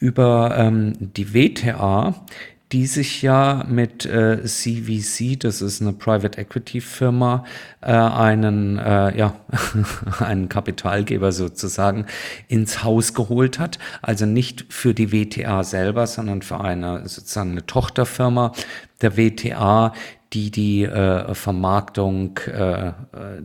über 0.00 0.56
ähm, 0.58 0.94
die 0.98 1.32
WTA, 1.34 2.26
die 2.74 2.86
sich 2.86 3.22
ja 3.22 3.64
mit 3.68 4.04
äh, 4.04 4.42
CVC, 4.44 5.38
das 5.38 5.62
ist 5.62 5.80
eine 5.80 5.92
Private 5.92 6.40
Equity 6.40 6.80
Firma, 6.80 7.44
äh, 7.80 7.92
einen, 7.92 8.78
äh, 8.78 9.16
ja, 9.16 9.36
einen 10.18 10.48
Kapitalgeber 10.48 11.30
sozusagen 11.30 12.06
ins 12.48 12.82
Haus 12.82 13.14
geholt 13.14 13.60
hat. 13.60 13.78
Also 14.02 14.26
nicht 14.26 14.66
für 14.70 14.92
die 14.92 15.12
WTA 15.12 15.62
selber, 15.62 16.08
sondern 16.08 16.42
für 16.42 16.60
eine 16.60 17.08
sozusagen 17.08 17.52
eine 17.52 17.64
Tochterfirma 17.64 18.50
der 19.02 19.16
WTA, 19.16 19.92
die 20.34 20.50
die 20.50 20.82
äh, 20.82 21.32
Vermarktung 21.34 22.38
äh, 22.38 22.92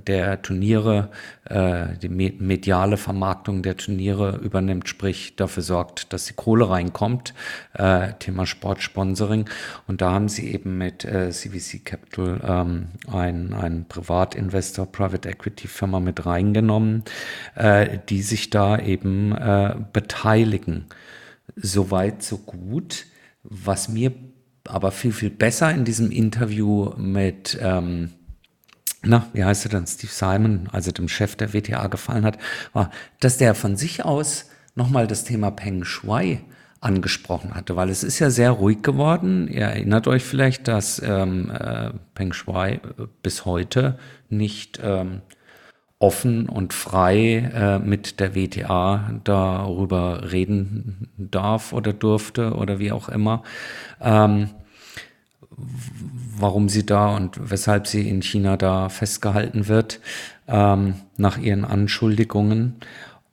der 0.08 0.42
Turniere, 0.42 1.10
äh, 1.46 1.98
die 2.02 2.10
mediale 2.10 2.98
Vermarktung 2.98 3.62
der 3.62 3.78
Turniere 3.78 4.38
übernimmt, 4.38 4.90
sprich 4.90 5.36
dafür 5.36 5.62
sorgt, 5.62 6.12
dass 6.12 6.26
die 6.26 6.34
Kohle 6.34 6.70
reinkommt, 6.70 7.36
äh, 7.74 8.14
Thema 8.18 8.48
Sportsponsoring. 8.48 9.46
Und 9.88 10.02
da 10.02 10.12
haben 10.12 10.30
sie 10.30 10.52
eben 10.52 10.80
mit 10.80 11.06
äh, 11.06 11.30
CVC 11.30 11.86
Capital 11.86 12.42
ähm, 12.44 12.88
einen, 13.08 13.54
einen 13.54 13.86
Privatinvestor, 13.86 14.92
Private 14.92 15.30
Equity 15.30 15.68
Firma 15.68 16.00
mit 16.00 16.26
reingenommen, 16.26 17.04
äh, 17.54 18.00
die 18.10 18.24
sich 18.24 18.50
da 18.50 18.80
eben 18.80 19.32
äh, 19.32 19.76
beteiligen. 19.94 20.86
Soweit, 21.56 22.24
so 22.24 22.40
gut. 22.40 23.06
Was 23.44 23.90
mir 23.90 24.12
aber 24.70 24.92
viel, 24.92 25.12
viel 25.12 25.30
besser 25.30 25.72
in 25.72 25.86
diesem 25.86 26.12
Interview 26.12 26.92
mit, 26.98 27.58
ähm, 27.62 28.12
na, 29.02 29.28
wie 29.34 29.44
heißt 29.44 29.66
er 29.66 29.72
dann, 29.72 29.88
Steve 29.88 30.12
Simon, 30.12 30.70
also 30.72 30.92
dem 30.92 31.08
Chef 31.08 31.36
der 31.36 31.54
WTA 31.54 31.88
gefallen 31.88 32.26
hat, 32.26 32.38
war, 32.74 32.92
dass 33.20 33.38
der 33.38 33.56
von 33.56 33.76
sich 33.76 34.06
aus 34.06 34.46
nochmal 34.76 35.08
das 35.08 35.24
Thema 35.24 35.52
Peng 35.52 35.84
Shui 35.84 36.40
angesprochen 36.82 37.56
hatte, 37.56 37.76
weil 37.76 37.90
es 37.90 38.04
ist 38.04 38.20
ja 38.20 38.30
sehr 38.30 38.52
ruhig 38.52 38.82
geworden. 38.84 39.48
Ihr 39.48 39.66
erinnert 39.66 40.08
euch 40.08 40.24
vielleicht, 40.24 40.68
dass 40.68 41.02
ähm, 41.04 41.52
äh, 41.52 41.92
Peng 42.14 42.32
Shui 42.32 42.74
äh, 42.74 42.80
bis 43.22 43.46
heute 43.46 43.98
nicht 44.30 44.80
ähm, 44.82 45.22
offen 46.00 46.48
und 46.48 46.74
frei 46.74 47.52
äh, 47.54 47.80
mit 47.80 48.22
der 48.22 48.34
WTA 48.34 49.20
darüber 49.26 50.32
reden 50.32 51.10
darf 51.18 51.74
oder 51.74 51.92
durfte 51.92 52.54
oder 52.54 52.80
wie 52.80 52.94
auch 52.94 53.10
immer. 53.10 53.44
Ähm, 54.00 54.50
warum 56.38 56.70
sie 56.70 56.86
da 56.86 57.16
und 57.16 57.52
weshalb 57.52 57.88
sie 57.88 58.08
in 58.08 58.22
China 58.22 58.58
da 58.58 58.90
festgehalten 58.90 59.68
wird, 59.68 60.00
ähm, 60.48 60.96
nach 61.18 61.38
ihren 61.38 61.66
Anschuldigungen. 61.66 62.76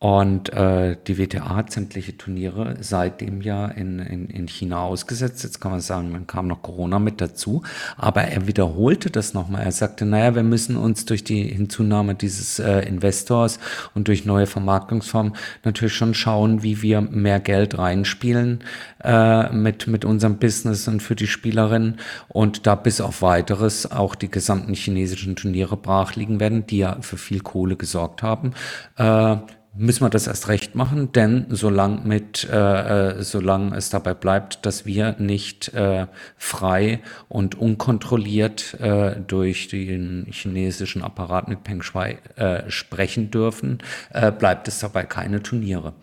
Und 0.07 0.53
äh, 0.53 0.97
die 1.09 1.19
WTA 1.19 1.57
hat 1.57 1.73
sämtliche 1.73 2.17
Turniere 2.17 2.77
seitdem 2.79 3.43
ja 3.43 3.67
in, 3.67 3.99
in, 3.99 4.29
in 4.29 4.47
China 4.47 4.83
ausgesetzt. 4.83 5.43
Jetzt 5.43 5.61
kann 5.61 5.73
man 5.73 5.81
sagen, 5.81 6.13
dann 6.13 6.29
kam 6.29 6.47
noch 6.47 6.63
Corona 6.63 7.01
mit 7.01 7.21
dazu. 7.21 7.65
Aber 7.97 8.23
er 8.23 8.47
wiederholte 8.47 9.11
das 9.11 9.35
nochmal. 9.35 9.65
Er 9.65 9.73
sagte, 9.73 10.07
naja, 10.07 10.37
wir 10.37 10.45
müssen 10.45 10.77
uns 10.77 11.07
durch 11.07 11.25
die 11.25 11.43
Hinzunahme 11.43 12.15
dieses 12.15 12.61
äh, 12.61 12.83
Investors 12.83 13.59
und 13.97 14.07
durch 14.07 14.25
neue 14.25 14.47
Vermarktungsformen 14.47 15.35
natürlich 15.65 15.95
schon 15.95 16.15
schauen, 16.15 16.63
wie 16.63 16.83
wir 16.83 17.01
mehr 17.01 17.41
Geld 17.41 17.77
reinspielen 17.77 18.61
äh, 19.03 19.53
mit, 19.53 19.89
mit 19.89 20.05
unserem 20.05 20.37
Business 20.37 20.87
und 20.87 21.03
für 21.03 21.17
die 21.17 21.27
Spielerinnen. 21.27 21.99
Und 22.29 22.69
da 22.69 22.77
bis 22.77 23.01
auf 23.01 23.23
weiteres 23.23 23.91
auch 23.91 24.15
die 24.15 24.31
gesamten 24.31 24.75
chinesischen 24.75 25.35
Turniere 25.35 25.77
brach 25.77 26.15
liegen 26.15 26.39
werden, 26.39 26.65
die 26.65 26.79
ja 26.79 26.99
für 27.01 27.19
viel 27.19 27.41
Kohle 27.41 27.75
gesorgt 27.75 28.23
haben. 28.23 28.53
Äh, 28.99 29.39
müssen 29.77 30.05
wir 30.05 30.11
das 30.11 30.27
erst 30.27 30.49
recht 30.49 30.75
machen, 30.75 31.13
denn 31.13 31.47
solange 31.51 32.01
mit, 32.03 32.49
äh, 32.51 33.19
äh, 33.19 33.23
solange 33.23 33.77
es 33.77 33.91
dabei 33.91 34.15
bleibt, 34.15 34.65
dass 34.67 34.87
wir 34.87 35.17
nicht 35.19 35.73
äh, 35.75 36.07
frei 36.37 37.01
und 37.29 37.55
unkontrolliert 37.57 38.75
äh, 38.81 39.17
durch 39.27 39.69
den 39.69 40.27
chinesischen 40.31 41.03
Apparat 41.03 41.49
mit 41.49 41.65
Peng 41.65 41.83
Shui 41.83 42.19
äh, 42.37 42.71
sprechen 42.71 43.31
dürfen, 43.31 43.79
äh, 44.13 44.33
bleibt 44.33 44.69
es 44.69 44.79
dabei 44.79 45.05
keine 45.05 45.43
Turniere 45.43 45.95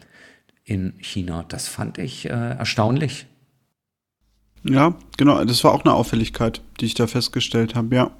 in 0.63 0.93
China. 0.99 1.43
Das 1.47 1.67
fand 1.67 1.97
ich 1.97 2.25
äh, 2.25 2.29
erstaunlich. 2.29 3.25
Ja, 4.63 4.95
genau, 5.17 5.43
das 5.43 5.63
war 5.63 5.73
auch 5.73 5.83
eine 5.83 5.93
Auffälligkeit, 5.93 6.61
die 6.79 6.85
ich 6.85 6.93
da 6.93 7.07
festgestellt 7.07 7.75
habe, 7.75 7.95
ja. 7.95 8.11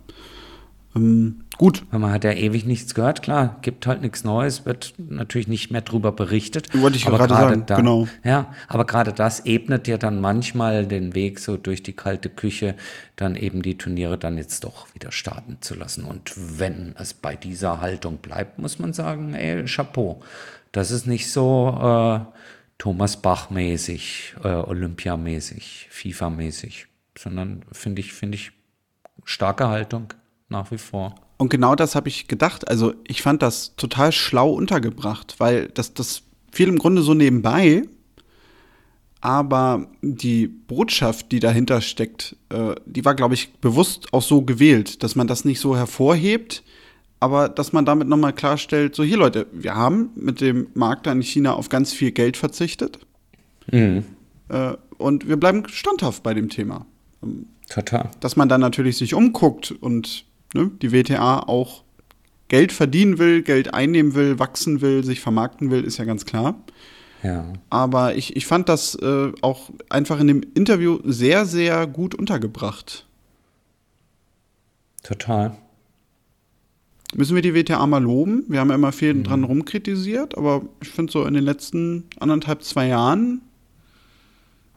Ähm, 0.95 1.45
gut. 1.57 1.83
Weil 1.91 1.99
man 1.99 2.11
hat 2.11 2.23
ja 2.23 2.31
ewig 2.31 2.65
nichts 2.65 2.93
gehört, 2.93 3.21
klar, 3.23 3.57
gibt 3.61 3.87
halt 3.87 4.01
nichts 4.01 4.23
Neues, 4.23 4.65
wird 4.65 4.93
natürlich 4.97 5.47
nicht 5.47 5.71
mehr 5.71 5.81
drüber 5.81 6.11
berichtet. 6.11 6.69
Wollte 6.79 6.97
ich 6.97 7.07
aber 7.07 7.17
gerade 7.17 7.33
sagen, 7.33 7.63
da, 7.65 7.75
genau. 7.77 8.07
Ja, 8.23 8.53
aber 8.67 8.85
gerade 8.85 9.13
das 9.13 9.45
ebnet 9.45 9.87
ja 9.87 9.97
dann 9.97 10.21
manchmal 10.21 10.85
den 10.85 11.15
Weg 11.15 11.39
so 11.39 11.57
durch 11.57 11.83
die 11.83 11.93
kalte 11.93 12.29
Küche, 12.29 12.75
dann 13.15 13.35
eben 13.35 13.61
die 13.61 13.77
Turniere 13.77 14.17
dann 14.17 14.37
jetzt 14.37 14.63
doch 14.63 14.93
wieder 14.93 15.11
starten 15.11 15.57
zu 15.61 15.75
lassen. 15.75 16.05
Und 16.05 16.33
wenn 16.35 16.95
es 16.97 17.13
bei 17.13 17.35
dieser 17.35 17.81
Haltung 17.81 18.17
bleibt, 18.17 18.59
muss 18.59 18.79
man 18.79 18.93
sagen, 18.93 19.33
ey, 19.33 19.65
Chapeau. 19.65 20.21
Das 20.71 20.89
ist 20.91 21.05
nicht 21.05 21.31
so 21.31 21.77
äh, 21.81 22.19
Thomas 22.79 23.21
Bach-mäßig, 23.21 24.35
äh, 24.43 24.47
Olympia-mäßig, 24.47 25.87
FIFA-mäßig, 25.91 26.87
sondern 27.17 27.63
finde 27.71 28.01
ich, 28.01 28.13
finde 28.13 28.35
ich 28.35 28.51
starke 29.23 29.67
Haltung 29.67 30.13
nach 30.53 30.71
wie 30.71 30.77
vor. 30.77 31.15
Und 31.37 31.49
genau 31.49 31.75
das 31.75 31.95
habe 31.95 32.07
ich 32.07 32.29
gedacht. 32.29 32.69
Also 32.69 32.93
ich 33.05 33.21
fand 33.21 33.41
das 33.41 33.75
total 33.75 34.13
schlau 34.13 34.53
untergebracht, 34.53 35.35
weil 35.39 35.67
das, 35.67 35.93
das 35.93 36.23
fiel 36.51 36.69
im 36.69 36.79
Grunde 36.79 37.01
so 37.01 37.13
nebenbei. 37.13 37.83
Aber 39.19 39.87
die 40.01 40.47
Botschaft, 40.47 41.31
die 41.31 41.39
dahinter 41.39 41.81
steckt, 41.81 42.35
äh, 42.49 42.75
die 42.85 43.03
war, 43.03 43.15
glaube 43.15 43.33
ich, 43.33 43.53
bewusst 43.53 44.13
auch 44.13 44.21
so 44.21 44.41
gewählt, 44.41 45.01
dass 45.01 45.15
man 45.15 45.27
das 45.27 45.45
nicht 45.45 45.59
so 45.59 45.75
hervorhebt, 45.77 46.63
aber 47.21 47.47
dass 47.47 47.71
man 47.71 47.85
damit 47.85 48.09
nochmal 48.09 48.33
klarstellt, 48.33 48.95
so 48.95 49.03
hier 49.03 49.17
Leute, 49.17 49.47
wir 49.53 49.75
haben 49.75 50.09
mit 50.15 50.41
dem 50.41 50.67
Markt 50.73 51.07
in 51.07 51.21
China 51.21 51.53
auf 51.53 51.69
ganz 51.69 51.93
viel 51.93 52.11
Geld 52.11 52.35
verzichtet. 52.35 52.99
Mhm. 53.71 54.03
Äh, 54.49 54.73
und 54.97 55.27
wir 55.27 55.37
bleiben 55.37 55.63
standhaft 55.69 56.21
bei 56.21 56.33
dem 56.33 56.49
Thema. 56.49 56.85
Total. 57.69 58.11
Dass 58.19 58.35
man 58.35 58.49
dann 58.49 58.59
natürlich 58.59 58.97
sich 58.97 59.13
umguckt 59.13 59.71
und 59.71 60.25
ne, 60.53 60.71
die 60.81 60.91
WTA 60.91 61.39
auch 61.39 61.83
Geld 62.47 62.71
verdienen 62.71 63.17
will, 63.17 63.41
Geld 63.41 63.73
einnehmen 63.73 64.13
will, 64.15 64.39
wachsen 64.39 64.81
will, 64.81 65.03
sich 65.03 65.21
vermarkten 65.21 65.71
will, 65.71 65.83
ist 65.83 65.97
ja 65.97 66.05
ganz 66.05 66.25
klar. 66.25 66.55
Ja. 67.23 67.53
Aber 67.69 68.15
ich, 68.15 68.35
ich 68.35 68.45
fand 68.45 68.69
das 68.69 68.95
äh, 68.95 69.31
auch 69.41 69.69
einfach 69.89 70.19
in 70.19 70.27
dem 70.27 70.41
Interview 70.53 70.99
sehr, 71.03 71.45
sehr 71.45 71.87
gut 71.87 72.13
untergebracht. 72.13 73.05
Total. 75.03 75.55
Müssen 77.15 77.35
wir 77.35 77.41
die 77.41 77.53
WTA 77.53 77.85
mal 77.85 78.03
loben? 78.03 78.43
Wir 78.47 78.59
haben 78.59 78.69
ja 78.69 78.75
immer 78.75 78.91
viel 78.91 79.13
mhm. 79.13 79.23
dran 79.23 79.43
rumkritisiert, 79.43 80.37
aber 80.37 80.63
ich 80.81 80.89
finde 80.89 81.11
so 81.11 81.25
in 81.25 81.33
den 81.33 81.43
letzten 81.43 82.05
anderthalb, 82.19 82.63
zwei 82.63 82.87
Jahren 82.87 83.41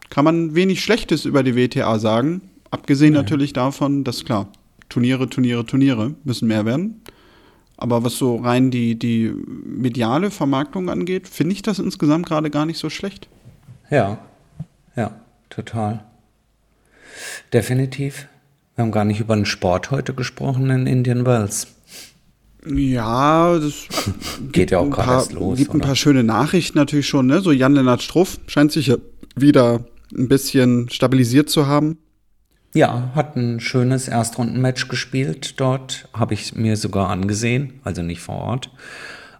kann 0.09 0.23
man 0.23 0.55
wenig 0.55 0.81
Schlechtes 0.81 1.25
über 1.25 1.43
die 1.43 1.55
WTA 1.55 1.99
sagen. 1.99 2.41
Abgesehen 2.71 3.13
ja. 3.13 3.21
natürlich 3.21 3.53
davon, 3.53 4.03
dass 4.03 4.23
klar, 4.23 4.51
Turniere, 4.97 5.29
Turniere, 5.29 5.63
Turniere 5.63 6.15
müssen 6.23 6.47
mehr 6.47 6.65
werden. 6.65 7.01
Aber 7.77 8.03
was 8.03 8.17
so 8.17 8.37
rein 8.37 8.71
die, 8.71 8.97
die 8.97 9.31
mediale 9.63 10.31
Vermarktung 10.31 10.89
angeht, 10.89 11.27
finde 11.27 11.53
ich 11.53 11.61
das 11.61 11.77
insgesamt 11.77 12.25
gerade 12.25 12.49
gar 12.49 12.65
nicht 12.65 12.79
so 12.79 12.89
schlecht. 12.89 13.27
Ja, 13.91 14.17
ja, 14.95 15.11
total. 15.51 16.03
Definitiv. 17.53 18.27
Wir 18.73 18.85
haben 18.85 18.91
gar 18.91 19.05
nicht 19.05 19.19
über 19.19 19.35
den 19.35 19.45
Sport 19.45 19.91
heute 19.91 20.15
gesprochen 20.15 20.67
in 20.71 20.87
Indian 20.87 21.27
Wells. 21.27 21.67
Ja, 22.65 23.59
das 23.59 23.85
geht 24.51 24.71
ja 24.71 24.79
auch 24.79 24.89
gerade 24.89 25.11
erst 25.11 25.33
los. 25.33 25.59
Gibt 25.59 25.75
ein 25.75 25.81
paar 25.81 25.95
schöne 25.95 26.23
Nachrichten 26.23 26.79
natürlich 26.79 27.07
schon, 27.07 27.27
ne? 27.27 27.41
So 27.41 27.51
Jan-Lennart 27.51 28.01
Struff 28.01 28.39
scheint 28.47 28.71
sich 28.71 28.87
ja 28.87 28.97
wieder 29.35 29.85
ein 30.17 30.27
bisschen 30.27 30.89
stabilisiert 30.89 31.51
zu 31.51 31.67
haben. 31.67 31.99
Ja, 32.77 33.09
hat 33.15 33.35
ein 33.35 33.59
schönes 33.59 34.07
Erstrundenmatch 34.07 34.87
gespielt 34.87 35.59
dort, 35.59 36.07
habe 36.13 36.35
ich 36.35 36.53
mir 36.53 36.77
sogar 36.77 37.09
angesehen, 37.09 37.79
also 37.83 38.03
nicht 38.03 38.21
vor 38.21 38.35
Ort. 38.35 38.69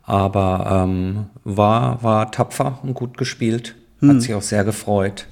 Aber 0.01 0.85
ähm, 0.87 1.27
war, 1.43 2.01
war 2.01 2.31
tapfer 2.31 2.79
und 2.81 2.95
gut 2.95 3.15
gespielt, 3.15 3.75
hm. 3.99 4.09
hat 4.09 4.21
sich 4.23 4.33
auch 4.33 4.41
sehr 4.41 4.63
gefreut. 4.63 5.27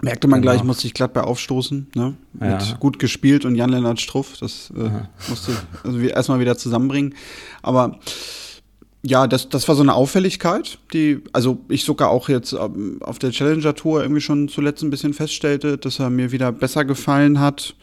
Merkte 0.00 0.28
man 0.28 0.40
genau. 0.40 0.52
gleich, 0.52 0.64
musste 0.64 0.86
ich 0.86 0.94
glatt 0.94 1.12
bei 1.12 1.20
aufstoßen. 1.20 1.88
Ne? 1.94 2.14
Ja. 2.40 2.58
gut 2.80 2.98
gespielt 2.98 3.44
und 3.44 3.54
Jan-Lennart 3.54 4.00
Struff, 4.00 4.38
das 4.40 4.72
äh, 4.74 4.88
musste 5.28 5.52
also 5.84 5.98
erstmal 5.98 6.40
wieder 6.40 6.56
zusammenbringen. 6.56 7.14
Aber 7.60 7.98
ja, 9.02 9.26
das, 9.26 9.48
das 9.48 9.66
war 9.66 9.74
so 9.74 9.82
eine 9.82 9.94
Auffälligkeit, 9.94 10.78
die, 10.92 11.22
also 11.32 11.58
ich 11.68 11.84
sogar 11.84 12.10
auch 12.10 12.28
jetzt 12.28 12.52
ähm, 12.52 12.98
auf 13.02 13.18
der 13.18 13.30
Challenger 13.30 13.74
Tour 13.74 14.02
irgendwie 14.02 14.20
schon 14.20 14.48
zuletzt 14.48 14.82
ein 14.82 14.90
bisschen 14.90 15.14
feststellte, 15.14 15.78
dass 15.78 15.98
er 15.98 16.10
mir 16.10 16.32
wieder 16.32 16.52
besser 16.52 16.84
gefallen 16.84 17.40
hat. 17.40 17.74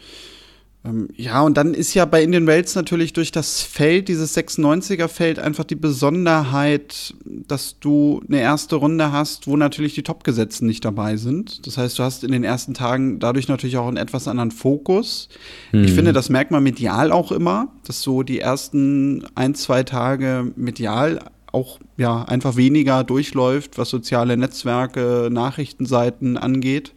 Ähm, 0.86 1.08
ja, 1.16 1.42
und 1.42 1.58
dann 1.58 1.74
ist 1.74 1.94
ja 1.94 2.06
bei 2.06 2.24
Indian 2.24 2.48
Wells 2.48 2.76
natürlich 2.76 3.14
durch 3.14 3.32
das 3.32 3.62
Feld, 3.62 4.08
dieses 4.08 4.38
96er 4.38 5.08
Feld, 5.08 5.40
einfach 5.40 5.64
die 5.64 5.76
Besonderheit, 5.76 7.14
dass 7.26 7.80
du 7.80 8.22
eine 8.28 8.40
erste 8.40 8.76
Runde 8.76 9.12
hast, 9.12 9.48
wo 9.48 9.58
natürlich 9.58 9.96
die 9.96 10.04
Topgesetzten 10.04 10.68
nicht 10.68 10.86
dabei 10.86 11.18
sind. 11.18 11.66
Das 11.66 11.78
heißt, 11.78 11.98
du 12.00 12.04
hast 12.04 12.24
in 12.24 12.32
den 12.32 12.44
ersten 12.44 12.74
Tagen 12.74 13.20
dadurch 13.20 13.48
natürlich 13.48 13.78
auch 13.78 13.88
einen 13.88 13.98
etwas 13.98 14.28
anderen 14.28 14.52
Fokus. 14.52 15.30
Mhm. 15.72 15.84
Ich 15.84 15.94
finde, 15.94 16.14
das 16.14 16.30
merkt 16.30 16.52
man 16.52 16.64
medial 16.64 17.12
auch 17.12 17.32
immer, 17.32 17.70
dass 17.86 18.02
so 18.02 18.24
die 18.24 18.40
ersten 18.40 19.26
ein, 19.36 19.56
zwei 19.56 19.84
Tage 19.84 20.52
medial 20.56 21.20
auch 21.52 21.80
ja 21.96 22.24
einfach 22.24 22.56
weniger 22.56 23.04
durchläuft, 23.04 23.78
was 23.78 23.90
soziale 23.90 24.38
Netzwerke, 24.38 25.30
Nachrichtenseiten 25.32 26.38
angeht 26.38 26.94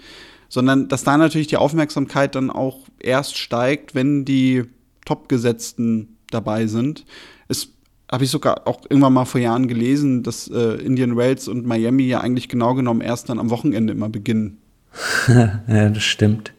sondern 0.50 0.88
dass 0.88 1.04
da 1.04 1.16
natürlich 1.16 1.46
die 1.46 1.56
Aufmerksamkeit 1.56 2.34
dann 2.34 2.50
auch 2.50 2.88
erst 2.98 3.38
steigt, 3.38 3.94
wenn 3.94 4.26
die 4.26 4.64
Topgesetzten 5.06 6.18
dabei 6.30 6.66
sind. 6.66 7.06
Es 7.48 7.68
habe 8.12 8.24
ich 8.24 8.30
sogar 8.30 8.66
auch 8.66 8.82
irgendwann 8.88 9.12
mal 9.12 9.24
vor 9.24 9.40
Jahren 9.40 9.68
gelesen, 9.68 10.22
dass 10.22 10.48
äh, 10.48 10.74
Indian 10.74 11.16
Wales 11.16 11.48
und 11.48 11.64
Miami 11.64 12.02
ja 12.02 12.20
eigentlich 12.20 12.48
genau 12.48 12.74
genommen 12.74 13.00
erst 13.00 13.28
dann 13.28 13.38
am 13.38 13.50
Wochenende 13.50 13.92
immer 13.92 14.08
beginnen. 14.08 14.58
ja, 15.28 15.88
das 15.88 16.02
stimmt. 16.02 16.52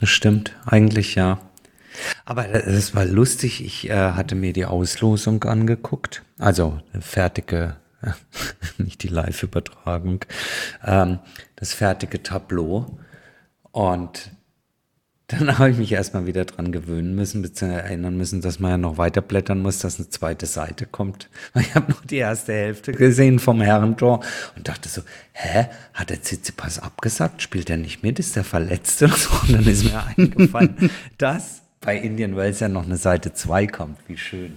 Das 0.00 0.08
stimmt, 0.08 0.56
eigentlich 0.64 1.14
ja. 1.14 1.38
Aber 2.24 2.48
es 2.48 2.94
war 2.94 3.04
lustig, 3.04 3.64
ich 3.64 3.88
äh, 3.88 4.12
hatte 4.12 4.34
mir 4.34 4.52
die 4.52 4.66
Auslosung 4.66 5.44
angeguckt, 5.44 6.22
also 6.38 6.80
eine 6.92 7.02
fertige 7.02 7.76
nicht 8.78 9.02
die 9.02 9.08
Live-Übertragung, 9.08 10.24
ähm, 10.84 11.18
das 11.56 11.72
fertige 11.72 12.22
Tableau. 12.22 12.98
Und 13.72 14.30
dann 15.28 15.58
habe 15.58 15.70
ich 15.70 15.76
mich 15.76 15.92
erstmal 15.92 16.26
wieder 16.26 16.44
dran 16.44 16.72
gewöhnen 16.72 17.14
müssen, 17.14 17.42
beziehungsweise 17.42 17.82
erinnern 17.82 18.16
müssen, 18.16 18.40
dass 18.40 18.60
man 18.60 18.70
ja 18.72 18.78
noch 18.78 18.98
weiter 18.98 19.20
blättern 19.20 19.60
muss, 19.60 19.78
dass 19.78 19.98
eine 19.98 20.08
zweite 20.08 20.46
Seite 20.46 20.86
kommt. 20.86 21.28
Ich 21.60 21.74
habe 21.74 21.92
nur 21.92 22.00
die 22.08 22.16
erste 22.16 22.52
Hälfte 22.52 22.92
gesehen 22.92 23.38
vom 23.38 23.60
Herrentor 23.60 24.20
und 24.56 24.68
dachte 24.68 24.88
so, 24.88 25.02
hä, 25.32 25.66
hat 25.94 26.10
der 26.10 26.22
Tsitsipas 26.22 26.78
abgesagt? 26.78 27.42
Spielt 27.42 27.70
er 27.70 27.76
nicht 27.76 28.02
mit? 28.02 28.18
Ist 28.18 28.36
der 28.36 28.44
verletzt 28.44 29.02
oder 29.02 29.16
so? 29.16 29.30
Und 29.42 29.52
dann 29.52 29.66
ist 29.66 29.84
mir 29.84 30.04
eingefallen, 30.16 30.90
dass 31.18 31.62
bei 31.80 31.96
Indian 31.96 32.36
Wells 32.36 32.60
ja 32.60 32.68
noch 32.68 32.84
eine 32.84 32.96
Seite 32.96 33.32
2 33.32 33.66
kommt. 33.66 33.98
Wie 34.08 34.16
schön. 34.16 34.56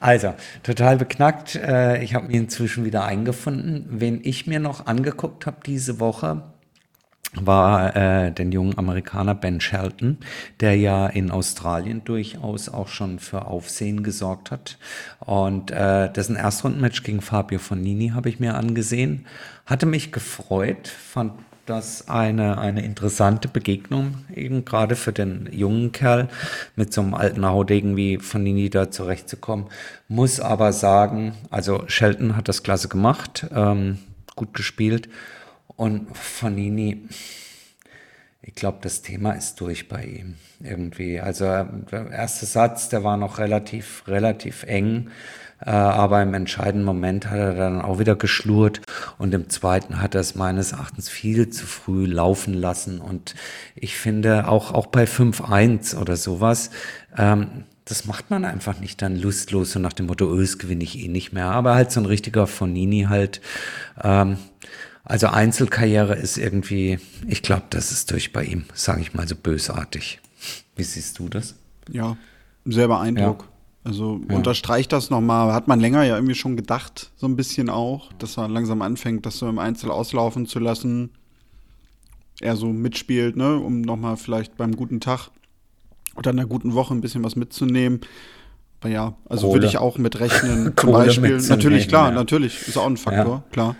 Also, 0.00 0.34
total 0.62 0.96
beknackt. 0.96 1.54
Äh, 1.54 2.02
ich 2.02 2.14
habe 2.14 2.26
mich 2.26 2.36
inzwischen 2.36 2.84
wieder 2.84 3.04
eingefunden. 3.04 3.86
Wen 3.88 4.20
ich 4.22 4.46
mir 4.46 4.60
noch 4.60 4.86
angeguckt 4.86 5.46
habe 5.46 5.58
diese 5.64 6.00
Woche, 6.00 6.42
war 7.34 7.96
äh, 7.96 8.32
den 8.32 8.52
jungen 8.52 8.78
Amerikaner 8.78 9.34
Ben 9.34 9.60
Shelton, 9.60 10.18
der 10.60 10.76
ja 10.76 11.06
in 11.06 11.30
Australien 11.30 12.02
durchaus 12.04 12.68
auch 12.68 12.88
schon 12.88 13.18
für 13.18 13.46
Aufsehen 13.46 14.02
gesorgt 14.02 14.50
hat. 14.50 14.78
Und 15.20 15.70
äh, 15.70 16.10
dessen 16.10 16.36
Erstrundenmatch 16.36 17.02
gegen 17.02 17.20
Fabio 17.20 17.58
Fonini 17.58 18.10
habe 18.10 18.28
ich 18.28 18.40
mir 18.40 18.54
angesehen. 18.54 19.26
Hatte 19.66 19.86
mich 19.86 20.12
gefreut, 20.12 20.88
fand 20.88 21.32
das 21.66 22.08
eine, 22.08 22.58
eine 22.58 22.84
interessante 22.84 23.48
Begegnung, 23.48 24.24
eben 24.34 24.64
gerade 24.64 24.96
für 24.96 25.12
den 25.12 25.48
jungen 25.52 25.92
Kerl 25.92 26.28
mit 26.76 26.92
so 26.92 27.00
einem 27.00 27.14
alten 27.14 27.44
Haudegen 27.44 27.96
wie 27.96 28.18
Fanini 28.18 28.70
da 28.70 28.90
zurechtzukommen. 28.90 29.66
Muss 30.08 30.40
aber 30.40 30.72
sagen, 30.72 31.34
also 31.50 31.84
Shelton 31.86 32.36
hat 32.36 32.48
das 32.48 32.62
klasse 32.62 32.88
gemacht, 32.88 33.46
ähm, 33.54 33.98
gut 34.34 34.54
gespielt 34.54 35.08
und 35.76 36.16
Fanini, 36.16 37.08
ich 38.42 38.54
glaube, 38.54 38.78
das 38.80 39.02
Thema 39.02 39.32
ist 39.32 39.60
durch 39.60 39.88
bei 39.88 40.04
ihm 40.04 40.36
irgendwie. 40.60 41.20
Also 41.20 41.44
der 41.44 42.10
erste 42.12 42.46
Satz, 42.46 42.88
der 42.88 43.02
war 43.02 43.16
noch 43.16 43.38
relativ, 43.38 44.04
relativ 44.06 44.62
eng. 44.62 45.10
Äh, 45.60 45.70
aber 45.70 46.22
im 46.22 46.34
entscheidenden 46.34 46.84
Moment 46.84 47.30
hat 47.30 47.38
er 47.38 47.54
dann 47.54 47.80
auch 47.80 47.98
wieder 47.98 48.14
geschlurrt 48.14 48.82
und 49.18 49.32
im 49.32 49.48
zweiten 49.48 50.00
hat 50.00 50.14
er 50.14 50.20
es 50.20 50.34
meines 50.34 50.72
Erachtens 50.72 51.08
viel 51.08 51.48
zu 51.50 51.66
früh 51.66 52.06
laufen 52.06 52.54
lassen. 52.54 53.00
Und 53.00 53.34
ich 53.74 53.96
finde 53.96 54.48
auch, 54.48 54.72
auch 54.72 54.86
bei 54.86 55.04
5-1 55.04 55.96
oder 55.96 56.16
sowas, 56.16 56.70
ähm, 57.16 57.64
das 57.86 58.04
macht 58.04 58.30
man 58.30 58.44
einfach 58.44 58.80
nicht 58.80 59.00
dann 59.00 59.16
lustlos 59.16 59.72
so 59.72 59.78
nach 59.78 59.92
dem 59.92 60.06
Motto, 60.06 60.36
das 60.38 60.58
gewinne 60.58 60.82
ich 60.82 60.98
eh 60.98 61.08
nicht 61.08 61.32
mehr. 61.32 61.46
Aber 61.46 61.74
halt 61.74 61.92
so 61.92 62.00
ein 62.00 62.06
richtiger 62.06 62.46
Fonini 62.46 63.06
halt. 63.08 63.40
Ähm, 64.02 64.38
also 65.04 65.28
Einzelkarriere 65.28 66.16
ist 66.16 66.36
irgendwie, 66.36 66.98
ich 67.28 67.42
glaube, 67.42 67.62
das 67.70 67.92
ist 67.92 68.10
durch 68.10 68.32
bei 68.32 68.42
ihm, 68.42 68.64
sage 68.74 69.02
ich 69.02 69.14
mal 69.14 69.28
so 69.28 69.36
bösartig. 69.36 70.20
Wie 70.74 70.82
siehst 70.82 71.20
du 71.20 71.28
das? 71.28 71.54
Ja, 71.88 72.16
selber 72.64 73.00
Eindruck. 73.00 73.42
Ja. 73.42 73.55
Also 73.86 74.20
ja. 74.28 74.34
unterstreicht 74.34 74.92
das 74.92 75.10
nochmal. 75.10 75.52
Hat 75.52 75.68
man 75.68 75.78
länger 75.78 76.02
ja 76.02 76.16
irgendwie 76.16 76.34
schon 76.34 76.56
gedacht, 76.56 77.12
so 77.16 77.26
ein 77.26 77.36
bisschen 77.36 77.70
auch, 77.70 78.12
dass 78.18 78.36
er 78.36 78.48
langsam 78.48 78.82
anfängt, 78.82 79.24
das 79.26 79.38
so 79.38 79.48
im 79.48 79.60
Einzel 79.60 79.92
auslaufen 79.92 80.46
zu 80.46 80.58
lassen. 80.58 81.10
Er 82.40 82.56
so 82.56 82.66
mitspielt, 82.66 83.36
ne, 83.36 83.56
um 83.56 83.82
nochmal 83.82 84.16
vielleicht 84.16 84.56
beim 84.56 84.74
guten 84.74 84.98
Tag 85.00 85.30
oder 86.16 86.30
einer 86.30 86.46
guten 86.46 86.74
Woche 86.74 86.94
ein 86.94 87.00
bisschen 87.00 87.22
was 87.22 87.36
mitzunehmen. 87.36 88.00
Aber 88.80 88.90
ja, 88.90 89.14
also 89.28 89.52
würde 89.52 89.66
ich 89.66 89.78
auch 89.78 89.98
mit 89.98 90.18
rechnen. 90.18 90.72
Zum 90.76 90.90
Beispiel, 90.90 91.38
natürlich, 91.38 91.86
klar, 91.86 92.08
ja. 92.08 92.14
natürlich, 92.14 92.66
ist 92.66 92.76
auch 92.76 92.86
ein 92.86 92.96
Faktor, 92.96 93.36
ja. 93.36 93.52
klar. 93.52 93.76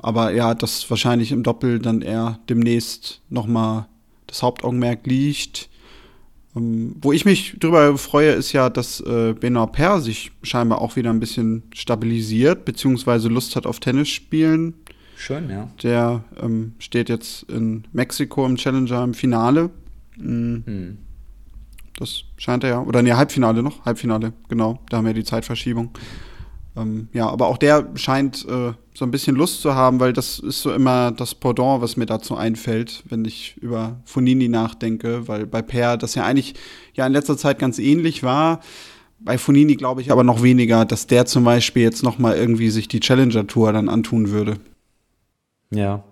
Aber 0.00 0.32
ja, 0.32 0.54
dass 0.54 0.88
wahrscheinlich 0.90 1.30
im 1.30 1.42
Doppel 1.42 1.78
dann 1.78 2.02
eher 2.02 2.38
demnächst 2.48 3.20
nochmal 3.28 3.86
das 4.26 4.42
Hauptaugenmerk 4.42 5.06
liegt. 5.06 5.68
Ähm, 6.58 6.96
wo 7.00 7.12
ich 7.12 7.24
mich 7.24 7.56
drüber 7.58 7.96
freue, 7.96 8.32
ist 8.32 8.52
ja, 8.52 8.68
dass 8.70 9.00
äh, 9.00 9.34
Benoit 9.38 9.72
Per 9.72 10.00
sich 10.00 10.32
scheinbar 10.42 10.80
auch 10.80 10.96
wieder 10.96 11.10
ein 11.10 11.20
bisschen 11.20 11.62
stabilisiert, 11.74 12.64
beziehungsweise 12.64 13.28
Lust 13.28 13.56
hat 13.56 13.66
auf 13.66 13.80
Tennis 13.80 14.08
spielen. 14.08 14.74
Schön, 15.16 15.50
ja. 15.50 15.68
Der 15.82 16.24
ähm, 16.40 16.74
steht 16.78 17.08
jetzt 17.08 17.44
in 17.50 17.84
Mexiko 17.92 18.46
im 18.46 18.56
Challenger 18.56 19.02
im 19.02 19.14
Finale. 19.14 19.70
Mhm. 20.16 20.62
Hm. 20.66 20.98
Das 21.98 22.22
scheint 22.36 22.62
er 22.62 22.70
ja. 22.70 22.80
Oder 22.82 23.02
nee, 23.02 23.12
Halbfinale 23.12 23.62
noch. 23.62 23.84
Halbfinale, 23.84 24.32
genau. 24.48 24.78
Da 24.88 24.98
haben 24.98 25.06
wir 25.06 25.14
die 25.14 25.24
Zeitverschiebung. 25.24 25.90
Ähm, 26.76 27.08
ja, 27.12 27.28
aber 27.28 27.48
auch 27.48 27.58
der 27.58 27.88
scheint 27.94 28.44
äh, 28.48 28.72
so 28.94 29.04
ein 29.04 29.10
bisschen 29.10 29.36
Lust 29.36 29.62
zu 29.62 29.74
haben, 29.74 30.00
weil 30.00 30.12
das 30.12 30.38
ist 30.38 30.62
so 30.62 30.72
immer 30.72 31.12
das 31.12 31.34
Pendant, 31.34 31.80
was 31.82 31.96
mir 31.96 32.06
dazu 32.06 32.36
einfällt, 32.36 33.04
wenn 33.08 33.24
ich 33.24 33.56
über 33.58 34.00
Fonini 34.04 34.48
nachdenke, 34.48 35.28
weil 35.28 35.46
bei 35.46 35.62
Per 35.62 35.96
das 35.96 36.14
ja 36.14 36.24
eigentlich 36.24 36.54
ja 36.94 37.06
in 37.06 37.12
letzter 37.12 37.36
Zeit 37.36 37.58
ganz 37.58 37.78
ähnlich 37.78 38.22
war. 38.22 38.60
Bei 39.20 39.38
Fonini 39.38 39.76
glaube 39.76 40.00
ich 40.00 40.12
aber 40.12 40.24
noch 40.24 40.42
weniger, 40.42 40.84
dass 40.84 41.06
der 41.06 41.26
zum 41.26 41.44
Beispiel 41.44 41.82
jetzt 41.82 42.02
noch 42.02 42.18
mal 42.18 42.36
irgendwie 42.36 42.70
sich 42.70 42.88
die 42.88 43.00
Challenger 43.00 43.46
Tour 43.46 43.72
dann 43.72 43.88
antun 43.88 44.30
würde. 44.30 44.58
Ja, 45.70 46.04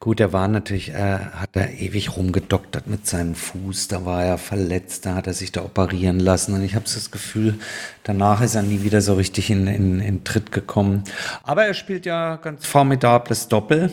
Gut, 0.00 0.20
er 0.20 0.32
war 0.32 0.46
natürlich, 0.46 0.90
äh, 0.90 1.18
hat 1.18 1.50
er 1.54 1.72
ewig 1.72 2.16
rumgedoktert 2.16 2.86
mit 2.86 3.04
seinem 3.08 3.34
Fuß, 3.34 3.88
da 3.88 4.04
war 4.04 4.22
er 4.22 4.38
verletzt, 4.38 5.06
da 5.06 5.16
hat 5.16 5.26
er 5.26 5.34
sich 5.34 5.50
da 5.50 5.62
operieren 5.62 6.20
lassen 6.20 6.54
und 6.54 6.62
ich 6.62 6.76
habe 6.76 6.84
das 6.84 7.10
Gefühl, 7.10 7.58
danach 8.04 8.40
ist 8.40 8.54
er 8.54 8.62
nie 8.62 8.84
wieder 8.84 9.00
so 9.00 9.14
richtig 9.14 9.50
in, 9.50 9.66
in, 9.66 9.98
in 9.98 10.22
Tritt 10.22 10.52
gekommen. 10.52 11.02
Aber 11.42 11.64
er 11.64 11.74
spielt 11.74 12.06
ja 12.06 12.36
ganz 12.36 12.64
formidables 12.64 13.48
Doppel 13.48 13.90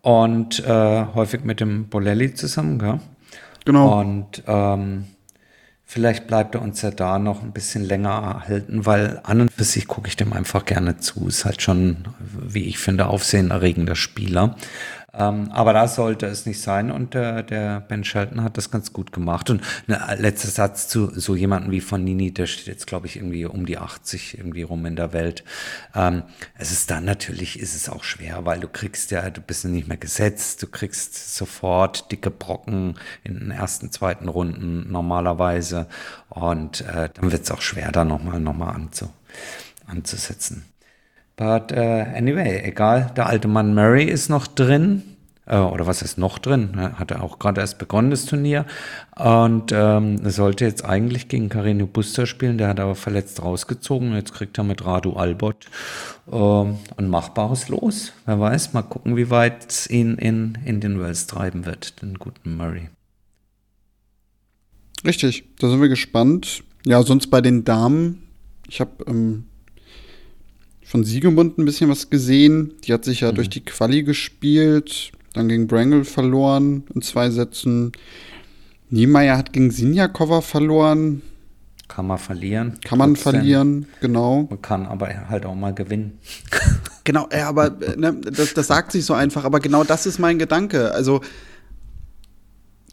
und 0.00 0.64
äh, 0.64 1.06
häufig 1.12 1.42
mit 1.42 1.58
dem 1.58 1.88
Bolelli 1.88 2.34
zusammen, 2.34 2.78
gell? 2.78 3.00
Genau. 3.64 3.98
Und 4.00 4.44
ähm, 4.46 5.06
Vielleicht 5.84 6.26
bleibt 6.26 6.54
er 6.54 6.62
uns 6.62 6.80
ja 6.80 6.90
da 6.90 7.18
noch 7.18 7.42
ein 7.42 7.52
bisschen 7.52 7.84
länger 7.84 8.08
erhalten, 8.08 8.86
weil 8.86 9.20
an 9.24 9.42
und 9.42 9.52
für 9.52 9.64
sich 9.64 9.86
gucke 9.86 10.08
ich 10.08 10.16
dem 10.16 10.32
einfach 10.32 10.64
gerne 10.64 10.96
zu. 10.96 11.28
Ist 11.28 11.44
halt 11.44 11.60
schon, 11.60 12.08
wie 12.18 12.64
ich 12.64 12.78
finde, 12.78 13.08
aufsehenerregender 13.08 13.94
Spieler. 13.94 14.56
Ähm, 15.14 15.50
aber 15.52 15.74
da 15.74 15.88
sollte 15.88 16.26
es 16.26 16.46
nicht 16.46 16.60
sein 16.60 16.90
und 16.90 17.14
äh, 17.14 17.44
der 17.44 17.80
Ben 17.80 18.02
Shelton 18.02 18.42
hat 18.42 18.56
das 18.56 18.70
ganz 18.70 18.94
gut 18.94 19.12
gemacht. 19.12 19.50
Und 19.50 19.62
ne, 19.86 20.00
letzter 20.18 20.48
Satz 20.48 20.88
zu 20.88 21.12
so 21.18 21.36
jemanden 21.36 21.70
wie 21.70 21.82
von 21.82 22.02
Nini, 22.02 22.32
der 22.32 22.46
steht 22.46 22.66
jetzt, 22.66 22.86
glaube 22.86 23.06
ich, 23.06 23.16
irgendwie 23.16 23.44
um 23.44 23.66
die 23.66 23.76
80 23.76 24.38
irgendwie 24.38 24.62
rum 24.62 24.86
in 24.86 24.96
der 24.96 25.12
Welt. 25.12 25.44
Ähm, 25.94 26.22
es 26.56 26.72
ist 26.72 26.90
dann 26.90 27.04
natürlich, 27.04 27.60
ist 27.60 27.74
es 27.74 27.90
auch 27.90 28.04
schwer, 28.04 28.46
weil 28.46 28.60
du 28.60 28.68
kriegst 28.68 29.10
ja, 29.10 29.28
du 29.28 29.42
bist 29.42 29.66
nicht 29.66 29.86
mehr 29.86 29.98
gesetzt, 29.98 30.62
du 30.62 30.66
kriegst 30.66 31.36
sofort 31.36 32.10
dicke 32.10 32.30
Brocken 32.30 32.94
in 33.22 33.38
den 33.38 33.50
ersten, 33.50 33.92
zweiten 33.92 34.28
Runden 34.28 34.90
normalerweise 34.90 35.88
und 36.30 36.80
äh, 36.82 37.10
dann 37.12 37.30
wird 37.30 37.42
es 37.42 37.50
auch 37.50 37.60
schwer, 37.60 37.92
da 37.92 38.04
nochmal 38.04 38.40
noch 38.40 38.56
mal 38.56 38.70
anzu, 38.70 39.10
anzusetzen. 39.86 40.71
But 41.42 41.72
uh, 41.72 42.06
anyway, 42.14 42.62
egal, 42.62 43.10
der 43.16 43.26
alte 43.26 43.48
Mann 43.48 43.74
Murray 43.74 44.04
ist 44.04 44.28
noch 44.28 44.46
drin. 44.46 45.02
Äh, 45.44 45.56
oder 45.56 45.88
was 45.88 46.00
ist 46.00 46.16
noch 46.16 46.38
drin? 46.38 46.76
Hat 46.76 47.10
er 47.10 47.20
auch 47.20 47.40
gerade 47.40 47.60
erst 47.60 47.78
begonnen, 47.78 48.10
das 48.10 48.26
Turnier. 48.26 48.64
Und 49.16 49.72
ähm, 49.72 50.18
sollte 50.30 50.64
jetzt 50.64 50.84
eigentlich 50.84 51.26
gegen 51.26 51.48
Carino 51.48 51.88
Buster 51.88 52.26
spielen, 52.26 52.58
der 52.58 52.68
hat 52.68 52.78
aber 52.78 52.94
verletzt 52.94 53.42
rausgezogen. 53.42 54.14
Jetzt 54.14 54.34
kriegt 54.34 54.56
er 54.56 54.62
mit 54.62 54.84
Radu 54.84 55.14
Albot 55.14 55.66
äh, 56.30 56.36
ein 56.36 57.08
machbares 57.08 57.68
Los. 57.68 58.12
Wer 58.24 58.38
weiß, 58.38 58.72
mal 58.72 58.82
gucken, 58.82 59.16
wie 59.16 59.28
weit 59.28 59.68
es 59.68 59.90
ihn 59.90 60.14
in, 60.18 60.58
in 60.64 60.80
den 60.80 61.00
Wells 61.00 61.26
treiben 61.26 61.66
wird, 61.66 62.02
den 62.02 62.20
guten 62.20 62.56
Murray. 62.56 62.88
Richtig, 65.04 65.42
da 65.58 65.68
sind 65.68 65.80
wir 65.80 65.88
gespannt. 65.88 66.62
Ja, 66.86 67.02
sonst 67.02 67.30
bei 67.30 67.40
den 67.40 67.64
Damen. 67.64 68.28
Ich 68.68 68.80
habe 68.80 69.04
ähm, 69.08 69.46
von 70.92 71.04
Siegemund 71.04 71.56
ein 71.56 71.64
bisschen 71.64 71.88
was 71.88 72.10
gesehen. 72.10 72.74
Die 72.84 72.92
hat 72.92 73.06
sich 73.06 73.20
ja 73.20 73.32
mhm. 73.32 73.36
durch 73.36 73.48
die 73.48 73.64
Quali 73.64 74.02
gespielt, 74.02 75.10
dann 75.32 75.48
gegen 75.48 75.66
Brangle 75.66 76.04
verloren 76.04 76.84
in 76.94 77.00
zwei 77.00 77.30
Sätzen. 77.30 77.92
Niemeyer 78.90 79.38
hat 79.38 79.54
gegen 79.54 79.70
Sinjakova 79.70 80.42
verloren. 80.42 81.22
Kann 81.88 82.06
man 82.06 82.18
verlieren. 82.18 82.78
Kann 82.84 82.98
man 82.98 83.14
trotzdem. 83.14 83.32
verlieren, 83.32 83.86
genau. 84.02 84.46
Man 84.50 84.60
kann 84.60 84.84
aber 84.84 85.08
halt 85.30 85.46
auch 85.46 85.54
mal 85.54 85.72
gewinnen. 85.72 86.18
genau, 87.04 87.26
ja, 87.32 87.48
aber 87.48 87.70
ne, 87.96 88.14
das, 88.30 88.52
das 88.52 88.66
sagt 88.66 88.92
sich 88.92 89.06
so 89.06 89.14
einfach, 89.14 89.44
aber 89.44 89.60
genau 89.60 89.84
das 89.84 90.04
ist 90.04 90.18
mein 90.18 90.38
Gedanke. 90.38 90.92
Also 90.92 91.22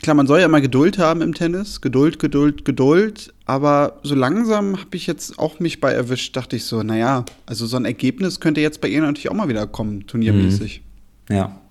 klar, 0.01 0.15
man 0.15 0.27
soll 0.27 0.39
ja 0.39 0.45
immer 0.45 0.61
Geduld 0.61 0.97
haben 0.97 1.21
im 1.21 1.33
Tennis. 1.33 1.81
Geduld, 1.81 2.19
Geduld, 2.19 2.65
Geduld. 2.65 3.33
Aber 3.45 3.99
so 4.03 4.15
langsam 4.15 4.79
habe 4.79 4.95
ich 4.95 5.07
jetzt 5.07 5.39
auch 5.39 5.59
mich 5.59 5.79
bei 5.79 5.91
erwischt, 5.91 6.35
dachte 6.35 6.55
ich 6.55 6.65
so, 6.65 6.83
naja, 6.83 7.25
also 7.45 7.65
so 7.65 7.77
ein 7.77 7.85
Ergebnis 7.85 8.39
könnte 8.39 8.61
jetzt 8.61 8.81
bei 8.81 8.87
ihr 8.87 9.01
natürlich 9.01 9.29
auch 9.29 9.35
mal 9.35 9.49
wieder 9.49 9.67
kommen, 9.67 10.07
turniermäßig. 10.07 10.81
Mhm. 11.29 11.35
Ja, 11.35 11.61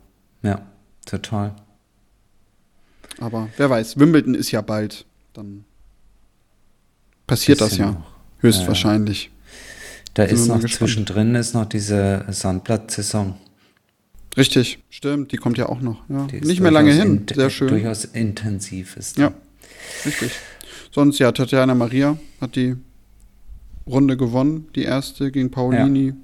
ja, 0.43 0.63
total. 1.07 1.55
Aber 3.21 3.49
wer 3.57 3.71
weiß, 3.71 3.99
Wimbledon 3.99 4.35
ist 4.35 4.51
ja 4.51 4.61
bald. 4.61 5.05
Dann 5.33 5.65
passiert 7.27 7.61
das 7.61 7.77
ja. 7.77 7.93
Noch. 7.93 8.11
Höchstwahrscheinlich. 8.41 9.25
Ja, 9.25 9.31
Da 10.15 10.23
ist 10.25 10.47
noch 10.47 10.61
zwischendrin 10.61 11.35
ist 11.35 11.55
noch 11.55 11.67
diese 11.67 12.25
Sandblatt-Saison. 12.29 13.35
Richtig, 14.39 14.79
stimmt, 14.89 15.33
die 15.33 15.37
kommt 15.37 15.59
ja 15.59 15.69
auch 15.69 15.81
noch. 15.81 16.09
Ja. 16.09 16.29
Nicht 16.41 16.61
mehr 16.61 16.71
lange 16.71 16.93
hin, 16.93 17.27
sehr 17.35 17.51
schön. 17.51 17.69
Durchaus 17.69 18.05
intensiv 18.05 18.97
ist. 18.97 19.19
Ja, 19.19 19.33
richtig. 20.07 20.31
Sonst, 20.93 21.19
ja, 21.19 21.33
Tatjana 21.33 21.75
Maria 21.75 22.17
hat 22.41 22.55
die 22.55 22.77
Runde 23.87 24.17
gewonnen, 24.17 24.69
die 24.77 24.85
erste 24.85 25.33
gegen 25.33 25.51
Paolini. 25.51 26.09
Ja. 26.09 26.15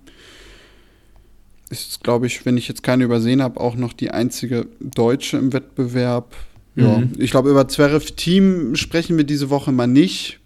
Ist, 1.70 2.04
glaube 2.04 2.26
ich, 2.26 2.46
wenn 2.46 2.56
ich 2.56 2.68
jetzt 2.68 2.82
keine 2.82 3.04
übersehen 3.04 3.42
habe, 3.42 3.60
auch 3.60 3.74
noch 3.74 3.92
die 3.92 4.10
einzige 4.10 4.66
Deutsche 4.80 5.38
im 5.38 5.52
Wettbewerb. 5.52 6.36
Ja, 6.76 6.98
mhm. 6.98 7.12
ich 7.18 7.30
glaube, 7.30 7.50
über 7.50 7.66
Zverev 7.66 8.12
Team 8.12 8.76
sprechen 8.76 9.16
wir 9.16 9.24
diese 9.24 9.50
Woche 9.50 9.72
mal 9.72 9.86
nicht. 9.86 10.40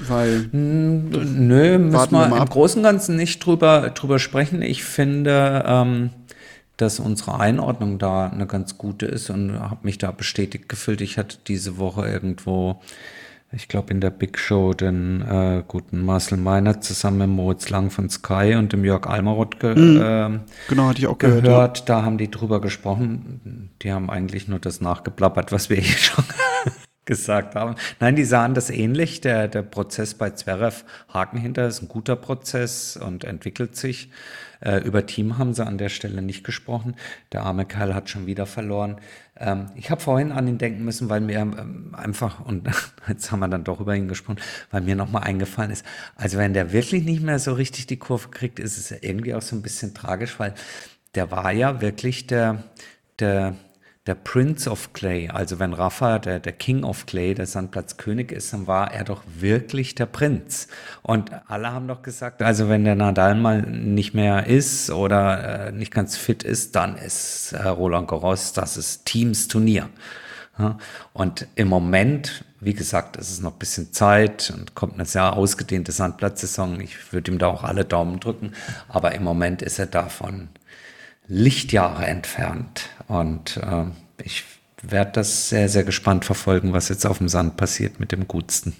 Weil. 0.00 0.48
Nö, 0.52 1.78
müssen 1.78 2.12
wir, 2.12 2.30
wir 2.30 2.36
im 2.38 2.48
Großen 2.48 2.78
und 2.78 2.84
Ganzen 2.84 3.16
nicht 3.16 3.44
drüber, 3.44 3.90
drüber 3.90 4.18
sprechen. 4.18 4.62
Ich 4.62 4.82
finde, 4.84 5.64
ähm, 5.66 6.10
dass 6.76 7.00
unsere 7.00 7.38
Einordnung 7.38 7.98
da 7.98 8.28
eine 8.28 8.46
ganz 8.46 8.78
gute 8.78 9.06
ist 9.06 9.30
und 9.30 9.58
habe 9.58 9.80
mich 9.82 9.98
da 9.98 10.10
bestätigt 10.10 10.68
gefühlt. 10.68 11.00
Ich 11.00 11.18
hatte 11.18 11.38
diese 11.46 11.78
Woche 11.78 12.08
irgendwo, 12.08 12.80
ich 13.52 13.68
glaube 13.68 13.92
in 13.92 14.00
der 14.00 14.10
Big 14.10 14.38
Show, 14.38 14.72
den 14.72 15.22
äh, 15.22 15.62
guten 15.66 16.04
Marcel 16.04 16.38
Meiner 16.38 16.80
zusammen 16.80 17.18
mit 17.18 17.28
Moritz 17.28 17.68
Lang 17.68 17.90
von 17.90 18.08
Sky 18.08 18.54
und 18.56 18.72
dem 18.72 18.84
Jörg 18.84 19.06
Almaroth 19.06 19.60
ge 19.60 19.74
mhm. 19.74 20.00
äh, 20.00 20.40
genau, 20.68 20.88
hatte 20.88 20.98
ich 20.98 21.06
auch 21.06 21.18
gehört. 21.18 21.44
gehört. 21.44 21.78
Ja. 21.80 21.84
Da 21.86 22.02
haben 22.02 22.18
die 22.18 22.30
drüber 22.30 22.60
gesprochen. 22.60 23.70
Die 23.82 23.92
haben 23.92 24.08
eigentlich 24.10 24.48
nur 24.48 24.58
das 24.58 24.80
nachgeplappert, 24.80 25.52
was 25.52 25.68
wir 25.68 25.76
hier 25.80 25.98
schon 25.98 26.24
gesagt 27.04 27.54
haben. 27.54 27.74
Nein, 28.00 28.16
die 28.16 28.24
sahen 28.24 28.54
das 28.54 28.70
ähnlich. 28.70 29.20
Der, 29.20 29.48
der 29.48 29.62
Prozess 29.62 30.14
bei 30.14 30.30
Zverev, 30.30 30.84
Haken 31.08 31.38
hinter, 31.38 31.66
ist 31.66 31.82
ein 31.82 31.88
guter 31.88 32.16
Prozess 32.16 32.96
und 32.96 33.24
entwickelt 33.24 33.76
sich. 33.76 34.10
Äh, 34.62 34.78
über 34.78 35.06
Team 35.06 35.38
haben 35.38 35.54
sie 35.54 35.66
an 35.66 35.78
der 35.78 35.88
Stelle 35.88 36.22
nicht 36.22 36.44
gesprochen. 36.44 36.94
Der 37.32 37.42
arme 37.42 37.66
Kerl 37.66 37.94
hat 37.94 38.08
schon 38.08 38.26
wieder 38.26 38.46
verloren. 38.46 38.96
Ähm, 39.36 39.66
ich 39.74 39.90
habe 39.90 40.00
vorhin 40.00 40.32
an 40.32 40.46
ihn 40.46 40.58
denken 40.58 40.84
müssen, 40.84 41.08
weil 41.08 41.20
mir 41.20 41.40
ähm, 41.40 41.94
einfach, 41.96 42.44
und 42.44 42.68
jetzt 43.08 43.32
haben 43.32 43.40
wir 43.40 43.48
dann 43.48 43.64
doch 43.64 43.80
über 43.80 43.96
ihn 43.96 44.08
gesprochen, 44.08 44.40
weil 44.70 44.82
mir 44.82 44.96
nochmal 44.96 45.24
eingefallen 45.24 45.70
ist, 45.70 45.84
also 46.14 46.38
wenn 46.38 46.54
der 46.54 46.72
wirklich 46.72 47.04
nicht 47.04 47.22
mehr 47.22 47.38
so 47.38 47.52
richtig 47.52 47.86
die 47.86 47.98
Kurve 47.98 48.28
kriegt, 48.28 48.58
ist 48.58 48.78
es 48.78 48.90
irgendwie 48.90 49.34
auch 49.34 49.42
so 49.42 49.56
ein 49.56 49.62
bisschen 49.62 49.94
tragisch, 49.94 50.38
weil 50.38 50.54
der 51.14 51.30
war 51.30 51.52
ja 51.52 51.80
wirklich 51.80 52.26
der, 52.26 52.64
der, 53.18 53.56
der 54.06 54.16
Prince 54.16 54.68
of 54.68 54.92
Clay, 54.94 55.28
also 55.28 55.60
wenn 55.60 55.72
Rafa 55.72 56.18
der, 56.18 56.40
der 56.40 56.52
King 56.52 56.82
of 56.82 57.06
Clay, 57.06 57.34
der 57.34 57.46
Sandplatzkönig 57.46 58.32
ist, 58.32 58.52
dann 58.52 58.66
war 58.66 58.92
er 58.92 59.04
doch 59.04 59.22
wirklich 59.26 59.94
der 59.94 60.06
Prinz. 60.06 60.66
Und 61.02 61.30
alle 61.46 61.70
haben 61.70 61.86
doch 61.86 62.02
gesagt, 62.02 62.42
also 62.42 62.68
wenn 62.68 62.84
der 62.84 62.96
Nadal 62.96 63.36
mal 63.36 63.62
nicht 63.62 64.12
mehr 64.12 64.46
ist 64.48 64.90
oder 64.90 65.68
äh, 65.68 65.72
nicht 65.72 65.92
ganz 65.92 66.16
fit 66.16 66.42
ist, 66.42 66.74
dann 66.74 66.96
ist 66.96 67.52
äh, 67.52 67.68
Roland 67.68 68.08
Garros, 68.08 68.52
das 68.52 68.76
ist 68.76 69.06
Teams 69.06 69.46
Turnier. 69.46 69.88
Ja? 70.58 70.78
Und 71.12 71.46
im 71.54 71.68
Moment, 71.68 72.44
wie 72.58 72.74
gesagt, 72.74 73.16
es 73.16 73.30
ist 73.30 73.40
noch 73.40 73.52
ein 73.52 73.58
bisschen 73.58 73.92
Zeit 73.92 74.52
und 74.56 74.74
kommt 74.74 74.94
eine 74.94 75.04
sehr 75.04 75.34
ausgedehnte 75.34 75.92
Sandplatzsaison. 75.92 76.80
Ich 76.80 77.12
würde 77.12 77.30
ihm 77.30 77.38
da 77.38 77.46
auch 77.46 77.62
alle 77.62 77.84
Daumen 77.84 78.18
drücken, 78.18 78.52
aber 78.88 79.14
im 79.14 79.22
Moment 79.22 79.62
ist 79.62 79.78
er 79.78 79.86
davon 79.86 80.48
Lichtjahre 81.32 82.06
entfernt. 82.06 82.90
Und 83.08 83.56
äh, 83.56 83.84
ich 84.22 84.44
werde 84.82 85.12
das 85.12 85.48
sehr, 85.48 85.68
sehr 85.68 85.84
gespannt 85.84 86.24
verfolgen, 86.24 86.72
was 86.72 86.88
jetzt 86.88 87.06
auf 87.06 87.18
dem 87.18 87.28
Sand 87.28 87.56
passiert 87.56 88.00
mit 88.00 88.12
dem 88.12 88.28
Gutsten. 88.28 88.74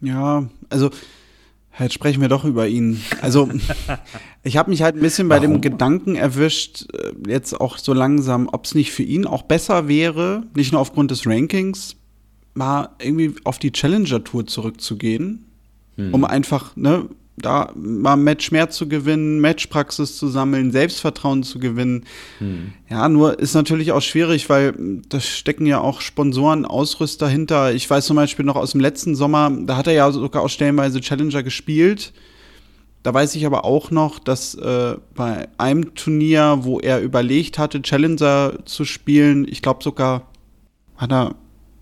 Ja, 0.00 0.48
also 0.68 0.90
Jetzt 1.80 1.94
sprechen 1.94 2.20
wir 2.20 2.28
doch 2.28 2.44
über 2.44 2.66
ihn. 2.66 3.00
Also, 3.20 3.48
ich 4.42 4.56
habe 4.56 4.70
mich 4.70 4.82
halt 4.82 4.96
ein 4.96 5.00
bisschen 5.00 5.28
bei 5.28 5.36
Warum? 5.36 5.52
dem 5.52 5.60
Gedanken 5.60 6.16
erwischt, 6.16 6.86
äh, 6.92 7.12
jetzt 7.28 7.60
auch 7.60 7.78
so 7.78 7.92
langsam, 7.92 8.48
ob 8.48 8.64
es 8.64 8.74
nicht 8.74 8.90
für 8.90 9.04
ihn 9.04 9.26
auch 9.26 9.42
besser 9.42 9.86
wäre, 9.86 10.42
nicht 10.54 10.72
nur 10.72 10.80
aufgrund 10.80 11.10
des 11.12 11.26
Rankings, 11.26 11.94
mal 12.54 12.88
irgendwie 13.00 13.34
auf 13.44 13.60
die 13.60 13.70
Challenger 13.70 14.24
Tour 14.24 14.46
zurückzugehen, 14.46 15.44
hm. 15.96 16.14
um 16.14 16.24
einfach, 16.24 16.74
ne, 16.76 17.08
da 17.40 17.72
mal 17.74 18.16
Match 18.16 18.50
mehr 18.50 18.70
zu 18.70 18.88
gewinnen, 18.88 19.40
Matchpraxis 19.40 20.16
zu 20.16 20.28
sammeln, 20.28 20.70
Selbstvertrauen 20.70 21.42
zu 21.42 21.58
gewinnen. 21.58 22.04
Hm. 22.38 22.72
Ja, 22.88 23.08
nur 23.08 23.38
ist 23.38 23.54
natürlich 23.54 23.92
auch 23.92 24.02
schwierig, 24.02 24.48
weil 24.48 24.74
da 25.08 25.20
stecken 25.20 25.66
ja 25.66 25.80
auch 25.80 26.00
Sponsoren, 26.00 26.64
Ausrüster 26.64 27.28
hinter. 27.28 27.72
Ich 27.72 27.88
weiß 27.88 28.06
zum 28.06 28.16
Beispiel 28.16 28.44
noch 28.44 28.56
aus 28.56 28.72
dem 28.72 28.80
letzten 28.80 29.14
Sommer, 29.14 29.50
da 29.50 29.76
hat 29.76 29.86
er 29.86 29.92
ja 29.92 30.10
sogar 30.10 30.42
auch 30.42 30.48
stellenweise 30.48 31.00
Challenger 31.00 31.42
gespielt. 31.42 32.12
Da 33.02 33.14
weiß 33.14 33.36
ich 33.36 33.46
aber 33.46 33.64
auch 33.64 33.90
noch, 33.90 34.18
dass 34.18 34.54
äh, 34.54 34.96
bei 35.14 35.48
einem 35.56 35.94
Turnier, 35.94 36.58
wo 36.62 36.80
er 36.80 37.00
überlegt 37.00 37.58
hatte, 37.58 37.80
Challenger 37.80 38.58
zu 38.64 38.84
spielen, 38.84 39.46
ich 39.48 39.62
glaube 39.62 39.82
sogar, 39.84 40.26
hat 40.96 41.12
er 41.12 41.36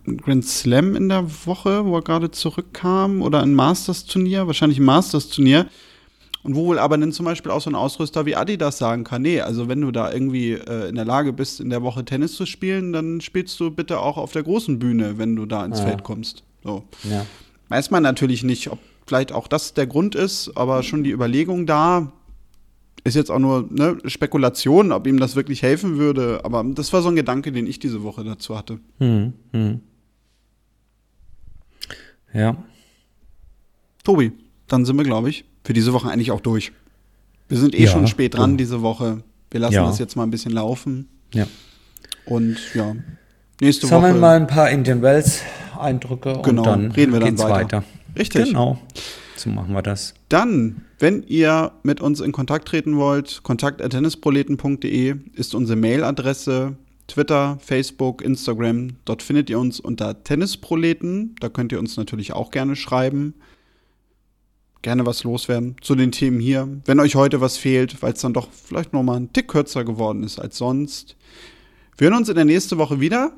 Grand 0.06 0.44
Slam 0.44 0.94
in 0.96 1.08
der 1.08 1.24
Woche, 1.46 1.84
wo 1.84 1.96
er 1.96 2.02
gerade 2.02 2.30
zurückkam, 2.30 3.22
oder 3.22 3.42
ein 3.42 3.54
Masters-Turnier, 3.54 4.46
wahrscheinlich 4.46 4.78
ein 4.78 4.84
Masters-Turnier. 4.84 5.66
Und 6.42 6.54
wo 6.54 6.66
wohl 6.66 6.78
aber 6.78 6.96
dann 6.96 7.10
zum 7.10 7.24
Beispiel 7.24 7.50
auch 7.50 7.60
so 7.60 7.70
ein 7.70 7.74
Ausrüster 7.74 8.24
wie 8.24 8.36
Adidas 8.36 8.78
sagen 8.78 9.02
kann, 9.02 9.22
nee, 9.22 9.40
also 9.40 9.66
wenn 9.66 9.80
du 9.80 9.90
da 9.90 10.12
irgendwie 10.12 10.52
äh, 10.52 10.88
in 10.88 10.94
der 10.94 11.04
Lage 11.04 11.32
bist, 11.32 11.58
in 11.58 11.70
der 11.70 11.82
Woche 11.82 12.04
Tennis 12.04 12.34
zu 12.34 12.46
spielen, 12.46 12.92
dann 12.92 13.20
spielst 13.20 13.58
du 13.58 13.72
bitte 13.72 13.98
auch 13.98 14.16
auf 14.16 14.30
der 14.30 14.44
großen 14.44 14.78
Bühne, 14.78 15.18
wenn 15.18 15.34
du 15.34 15.44
da 15.44 15.64
ins 15.64 15.80
ja. 15.80 15.86
Feld 15.86 16.04
kommst. 16.04 16.44
So. 16.62 16.84
Ja. 17.02 17.26
Weiß 17.68 17.90
man 17.90 18.04
natürlich 18.04 18.44
nicht, 18.44 18.70
ob 18.70 18.78
vielleicht 19.08 19.32
auch 19.32 19.48
das 19.48 19.74
der 19.74 19.88
Grund 19.88 20.14
ist, 20.14 20.52
aber 20.56 20.84
schon 20.84 21.02
die 21.02 21.10
Überlegung 21.10 21.66
da, 21.66 22.12
ist 23.06 23.14
jetzt 23.14 23.30
auch 23.30 23.38
nur 23.38 23.68
ne, 23.70 23.98
Spekulation, 24.06 24.92
ob 24.92 25.06
ihm 25.06 25.18
das 25.18 25.36
wirklich 25.36 25.62
helfen 25.62 25.96
würde, 25.96 26.40
aber 26.44 26.64
das 26.64 26.92
war 26.92 27.02
so 27.02 27.08
ein 27.08 27.16
Gedanke, 27.16 27.52
den 27.52 27.66
ich 27.66 27.78
diese 27.78 28.02
Woche 28.02 28.24
dazu 28.24 28.58
hatte. 28.58 28.78
Hm, 28.98 29.32
hm. 29.52 29.80
Ja. 32.36 32.56
Tobi, 34.04 34.32
dann 34.68 34.84
sind 34.84 34.96
wir, 34.96 35.04
glaube 35.04 35.30
ich, 35.30 35.44
für 35.64 35.72
diese 35.72 35.92
Woche 35.92 36.08
eigentlich 36.08 36.30
auch 36.30 36.40
durch. 36.40 36.72
Wir 37.48 37.58
sind 37.58 37.74
eh 37.74 37.84
ja, 37.84 37.90
schon 37.90 38.06
spät 38.06 38.34
dran 38.36 38.54
oh. 38.54 38.56
diese 38.56 38.82
Woche. 38.82 39.22
Wir 39.50 39.60
lassen 39.60 39.74
Ja. 39.74 39.86
das 39.86 39.98
jetzt 39.98 40.16
mal 40.16 40.24
ein 40.24 40.30
bisschen 40.30 40.52
laufen. 40.52 41.08
Ja. 41.32 41.46
Und 42.24 42.58
ja, 42.74 42.94
nächste 43.60 43.86
Sammeln 43.86 44.14
Woche. 44.14 44.20
mal 44.20 44.36
ein 44.36 44.46
paar 44.46 44.70
Indian 44.70 45.02
Wells 45.02 45.42
Eindrücke 45.78 46.40
Genau, 46.42 46.62
und 46.62 46.66
dann 46.66 46.90
reden 46.92 47.12
wir 47.12 47.20
dann 47.20 47.30
geht's 47.30 47.42
weiter. 47.42 47.54
weiter. 47.78 47.84
Richtig. 48.16 48.46
Genau. 48.46 48.78
So 49.36 49.50
machen 49.50 49.74
wir 49.74 49.82
das. 49.82 50.14
Dann, 50.28 50.82
wenn 50.98 51.22
ihr 51.24 51.72
mit 51.82 52.00
uns 52.00 52.20
in 52.20 52.32
Kontakt 52.32 52.66
treten 52.68 52.96
wollt, 52.96 53.42
kontakt.tennisproleten.de 53.42 55.16
ist 55.34 55.54
unsere 55.54 55.78
Mailadresse. 55.78 56.76
Twitter, 57.06 57.58
Facebook, 57.60 58.22
Instagram, 58.22 58.96
dort 59.04 59.22
findet 59.22 59.48
ihr 59.48 59.58
uns 59.58 59.80
unter 59.80 60.24
Tennisproleten. 60.24 61.36
Da 61.40 61.48
könnt 61.48 61.72
ihr 61.72 61.78
uns 61.78 61.96
natürlich 61.96 62.32
auch 62.32 62.50
gerne 62.50 62.76
schreiben. 62.76 63.34
Gerne 64.82 65.06
was 65.06 65.24
loswerden 65.24 65.76
zu 65.80 65.94
den 65.94 66.12
Themen 66.12 66.40
hier. 66.40 66.68
Wenn 66.84 67.00
euch 67.00 67.14
heute 67.14 67.40
was 67.40 67.56
fehlt, 67.56 68.02
weil 68.02 68.12
es 68.12 68.20
dann 68.20 68.34
doch 68.34 68.48
vielleicht 68.52 68.92
noch 68.92 69.02
mal 69.02 69.16
ein 69.16 69.32
Tick 69.32 69.48
kürzer 69.48 69.84
geworden 69.84 70.22
ist 70.22 70.38
als 70.38 70.58
sonst. 70.58 71.16
Wir 71.96 72.08
hören 72.08 72.18
uns 72.18 72.28
in 72.28 72.36
der 72.36 72.44
nächsten 72.44 72.78
Woche 72.78 73.00
wieder. 73.00 73.32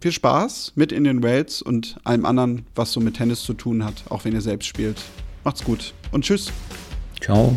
Viel 0.00 0.12
Spaß 0.12 0.72
mit 0.74 0.90
Indian 0.90 1.22
Wales 1.22 1.60
und 1.60 1.96
allem 2.04 2.24
anderen, 2.24 2.66
was 2.74 2.92
so 2.92 3.00
mit 3.00 3.16
Tennis 3.16 3.42
zu 3.42 3.52
tun 3.52 3.84
hat, 3.84 4.04
auch 4.08 4.24
wenn 4.24 4.32
ihr 4.32 4.40
selbst 4.40 4.66
spielt. 4.66 5.02
Macht's 5.44 5.62
gut 5.62 5.92
und 6.10 6.24
tschüss. 6.24 6.50
Ciao. 7.20 7.56